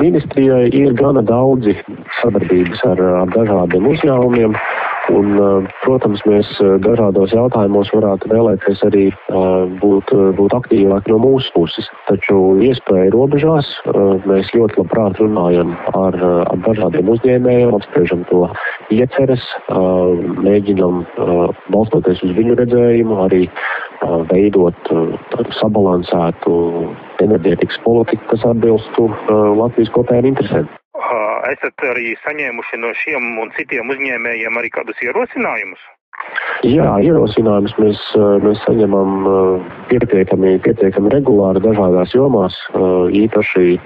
ministrijai 0.00 0.70
ir 0.74 0.96
gana 0.98 1.22
daudzi 1.24 1.76
sadarbības 2.20 2.82
ar, 2.92 3.02
ar 3.22 3.30
dažādiem 3.36 3.86
uzņēmumiem. 3.92 4.56
Un, 5.12 5.32
protams, 5.82 6.20
mēs 6.30 6.48
dažādos 6.84 7.32
jautājumos 7.34 7.90
varētu 7.90 8.28
vēlēties 8.30 8.84
arī 8.86 9.04
būt, 9.80 10.12
būt 10.38 10.54
aktīvāki 10.54 11.10
no 11.10 11.18
mūsu 11.24 11.50
puses. 11.56 11.88
Taču 12.06 12.38
iespēja 12.62 13.10
robežās 13.14 13.70
mēs 14.30 14.52
ļoti 14.54 14.78
labprāt 14.78 15.18
runājam 15.18 15.74
ar, 15.98 16.18
ar 16.22 16.62
dažādiem 16.68 17.10
uzņēmējiem, 17.16 17.74
apspriežam 17.78 18.22
to 18.30 18.44
ieceres, 18.94 19.42
mēģinam 20.46 21.02
balstoties 21.74 22.22
uz 22.22 22.36
viņu 22.38 22.60
redzējumu 22.62 23.18
arī 23.26 23.48
veidot 24.30 24.92
sabalansētu 25.60 26.52
enerģētikas 27.22 27.82
politiku, 27.86 28.28
kas 28.32 28.46
atbilstu 28.52 29.08
Latvijas 29.58 29.92
kopējiem 29.96 30.32
interesēm 30.32 30.70
esat 31.52 31.84
arī 31.90 32.12
saņēmuši 32.22 32.78
no 32.82 32.92
šiem 33.02 33.26
un 33.42 33.50
citiem 33.56 33.90
uzņēmējiem 33.92 34.58
arī 34.58 34.70
kādus 34.74 35.02
ierosinājumus? 35.04 35.82
Jā, 36.66 36.86
ierosinājumus 37.02 37.74
mēs, 37.82 38.00
mēs 38.44 38.60
saņemam 38.66 39.26
pietiekami, 39.90 40.58
pietiekami 40.62 41.10
regulāri 41.16 41.62
dažādās 41.64 42.14
jomās, 42.14 42.58
īpaši 43.22 43.78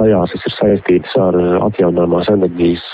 tajās, 0.00 0.34
kas 0.34 0.46
ir 0.48 0.56
saistītas 0.56 1.16
ar 1.20 1.38
atjaunāmās 1.70 2.28
enerģijas 2.32 2.84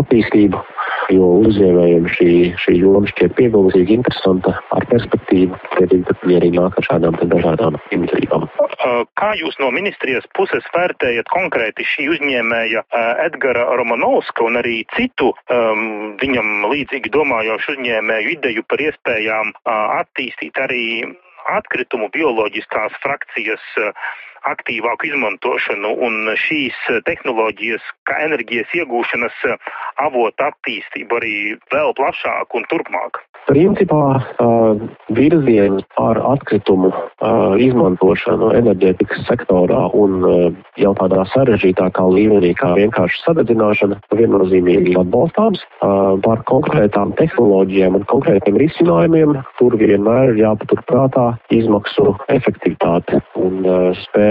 attīstību. 0.00 0.64
Jo 1.14 1.26
uzņēmējiem 1.44 2.06
šī, 2.14 2.30
šī 2.60 2.76
joma 2.80 3.08
šķiet 3.10 3.34
pievilcīga, 3.38 3.96
interesanta, 3.98 4.54
ar 4.76 4.86
perspektīvu, 4.90 5.58
tiecīgi, 5.76 6.16
viņi 6.22 6.38
arī 6.38 6.50
nāk 6.56 6.78
ar 6.80 6.86
šādām 6.86 7.18
dažādām 7.20 7.78
iniciatīvām. 7.96 8.46
Kā 9.20 9.30
jūs 9.40 9.58
no 9.62 9.70
ministrijas 9.74 10.26
puses 10.36 10.66
vērtējat 10.74 11.30
konkrēti 11.32 11.86
šī 11.86 12.08
uzņēmēja 12.16 12.84
Edgara 13.26 13.66
Romanovska 13.78 14.46
un 14.46 14.60
arī 14.60 14.80
citu 14.96 15.32
um, 15.32 16.14
viņam 16.22 16.70
līdzīgi 16.72 17.12
domājošu 17.12 17.76
uzņēmēju 17.76 18.34
ideju 18.36 18.66
par 18.70 18.82
iespējām 18.86 19.52
uh, 19.52 20.00
attīstīt 20.00 20.58
arī 20.62 20.84
atkritumu 21.50 22.10
bioloģiskās 22.14 22.96
frakcijas 23.02 23.64
uh, 23.80 23.92
aktīvāku 24.48 25.10
izmantošanu 25.10 25.92
un 26.06 26.30
šīs 26.38 26.78
tehnoloģijas, 27.08 27.84
kā 28.08 28.20
enerģijas 28.26 28.72
iegūšanas 28.80 29.42
avota 30.00 30.50
attīstību 30.52 31.20
arī 31.20 31.34
vēl 31.74 31.92
plašāk 31.98 32.56
un 32.56 32.68
turpmāk. 32.72 33.22
Principā 33.48 34.20
uh, 34.20 34.80
virziens 35.16 35.84
par 35.96 36.20
atkritumu 36.32 36.90
izmantošanu 37.60 38.50
enerģētikas 38.56 39.24
sektorā 39.28 39.80
un 39.96 40.22
jau 40.80 40.92
tādā 40.98 41.24
sarežģītākā 41.32 42.04
līmenī, 42.14 42.52
kā 42.58 42.72
vienkārši 42.78 43.20
sadedzināšana, 43.24 43.98
viennozīmīgi 44.16 44.94
atbalstāms. 45.00 45.62
Par 46.24 46.42
konkrētām 46.48 47.12
tehnoloģijām 47.18 47.98
un 48.00 48.06
konkrētiem 48.10 48.58
risinājumiem 48.62 49.36
tur 49.58 49.76
vienmēr 49.80 50.32
ir 50.34 50.42
jāpaturprātā 50.44 51.26
izmaksu 51.54 52.14
efektivitāte 52.32 53.20
un 53.40 53.60
spēja 54.00 54.29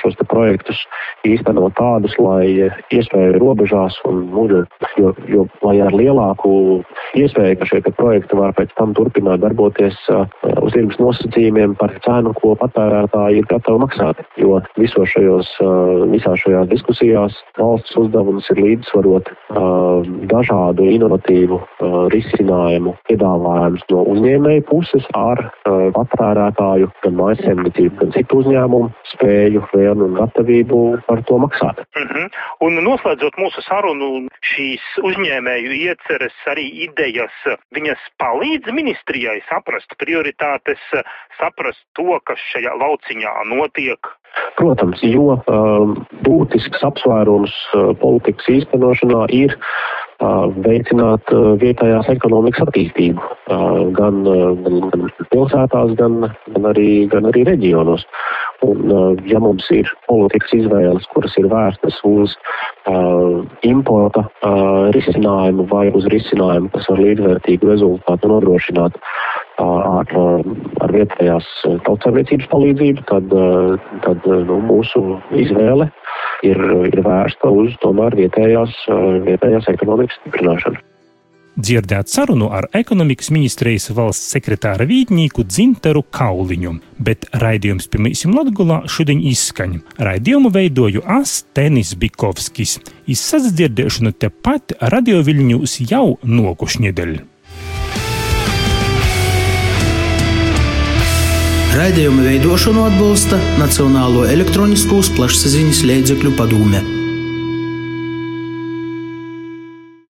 šos 0.00 0.16
projektus 0.30 0.80
īstenot 1.26 1.76
tādus, 1.78 2.16
lai 2.18 2.70
iespēju 2.94 3.38
robežās 3.40 3.96
un, 4.08 4.24
nu, 4.32 4.46
jo, 5.00 5.14
jo, 5.30 5.46
lai 5.64 5.78
ar 5.84 5.94
lielāku 5.96 6.82
iespēju, 7.18 7.58
ka 7.60 7.68
šie 7.68 7.80
projekti 7.96 8.38
var 8.38 8.54
pēc 8.56 8.72
tam 8.78 8.94
turpināt 8.96 9.42
darboties 9.44 9.96
uh, 10.12 10.26
uz 10.62 10.74
tirgus 10.74 10.98
nosacījumiem 11.02 11.76
par 11.80 11.94
cenu, 12.06 12.34
ko 12.40 12.54
patērētāji 12.60 13.42
ir 13.42 13.48
gatavi 13.50 13.82
maksāt. 13.84 14.22
Jo 14.40 14.60
visos 14.80 15.10
šajos, 15.14 15.50
uh, 15.64 16.04
visās 16.12 16.42
šajās 16.42 16.70
diskusijās 16.72 17.38
valsts 17.58 17.96
uzdevums 18.00 18.48
ir 18.54 18.62
līdzsvarot 18.64 19.30
uh, 19.30 20.06
dažādu 20.30 20.88
inovatīvu 20.94 21.60
risinājumu 22.12 22.94
piedāvājumus 23.08 23.84
no 23.90 24.02
uzņēmēju 24.14 24.64
puses 24.68 25.06
ar 25.18 25.40
patērētāju, 25.64 26.90
gan 27.04 27.16
mājasēmniecību, 27.18 27.96
gan 28.00 28.12
citu 28.14 28.40
uzņēmumu 28.42 28.90
spēju, 29.12 29.64
vēlmi 29.74 30.08
un 30.08 30.16
gatavību 30.18 30.80
par 31.08 31.22
to 31.28 31.38
maksāt. 31.42 31.82
Mm 31.96 32.08
-hmm. 32.10 32.30
Un 32.66 32.80
noslēdzot 32.88 33.38
mūsu 33.40 33.62
sarunu, 33.68 34.28
šīs 34.52 34.84
uzņēmēju 35.02 35.76
ieceres, 35.88 36.36
arī 36.52 36.66
idejas, 37.04 37.34
viņas 37.74 38.00
palīdz 38.20 38.72
ministrijai 38.72 39.40
saprast 39.48 39.92
prioritātes, 40.00 40.80
saprast 41.38 41.82
to, 41.98 42.18
kas 42.24 42.40
šajā 42.52 42.72
lauciņā 42.80 43.32
notiek? 43.52 44.08
Protams, 44.58 45.02
jo 45.04 45.36
uh, 45.36 45.92
būtisks 46.26 46.82
apsvērums 46.86 47.52
uh, 47.74 47.92
politikas 48.00 48.48
īstenošanā 48.56 49.26
ir 49.36 49.54
veicināt 50.64 51.32
vietējās 51.60 52.08
ekonomikas 52.12 52.68
attīstību 52.68 53.20
gan, 53.98 54.22
gan, 54.24 54.80
gan 54.92 55.08
pilsētās, 55.32 55.94
gan, 55.98 56.30
gan, 56.54 56.68
arī, 56.70 57.06
gan 57.10 57.26
arī 57.30 57.44
reģionos. 57.48 58.06
Un, 58.64 58.86
ja 59.28 59.40
mums 59.42 59.66
ir 59.74 59.90
politikas 60.08 60.54
izvēles, 60.56 61.04
kuras 61.12 61.34
ir 61.36 61.50
vērstas 61.50 61.98
uz 62.08 62.32
uh, 62.88 63.42
importa 63.66 64.24
uh, 64.24 64.88
risinājumu 64.94 65.66
vai 65.68 65.88
uz 65.92 66.06
risinājumu, 66.12 66.70
kas 66.72 66.88
var 66.88 67.02
līdzvērtīgu 67.02 67.68
rezultātu 67.74 68.30
nodrošināt 68.30 68.96
ar, 69.62 70.14
ar 70.84 70.94
vietējās 70.94 71.50
tautsēmniecības 71.86 72.48
palīdzību, 72.52 73.04
tad, 73.10 73.36
tad 74.06 74.26
nu, 74.48 74.58
mūsu 74.70 75.04
izvēle 75.44 75.90
ir, 76.46 76.64
ir 76.90 77.04
vērsta 77.04 77.52
uz 77.52 77.76
tomēr 77.84 78.16
vietējās, 78.24 78.82
vietējās 79.28 79.70
ekonomikas 79.76 80.20
stiprināšanu 80.22 80.82
dzirdēt 81.56 82.10
sarunu 82.10 82.48
ar 82.52 82.66
ekonomikas 82.74 83.30
ministrijas 83.34 83.88
valsts 83.94 84.32
sekretāra 84.34 84.86
vītnieku 84.88 85.44
Dzinteru 85.46 86.02
Kauliņu, 86.14 86.74
bet 86.98 87.28
raidījums 87.42 87.88
mums 87.98 88.24
Latgulā 88.26 88.82
šodien 88.90 89.22
izskaņ. 89.22 89.78
Raidījumu 89.98 90.50
veidoju 90.54 91.04
Astenis 91.06 91.94
Bikovskis. 91.94 92.78
Izsadzirdēšanu 93.06 94.14
tepat 94.18 94.76
Radio 94.94 95.22
Viļņūs 95.22 95.78
jau 95.90 96.18
nokušņedeļ. 96.24 97.33
Raidījuma 101.74 102.22
veidošanu 102.22 102.84
atbalsta 102.86 103.40
Nacionālo 103.58 104.28
elektronisko 104.30 105.00
plašsaziņas 105.16 105.82
līdzekļu 105.90 106.36
padome. 106.38 107.03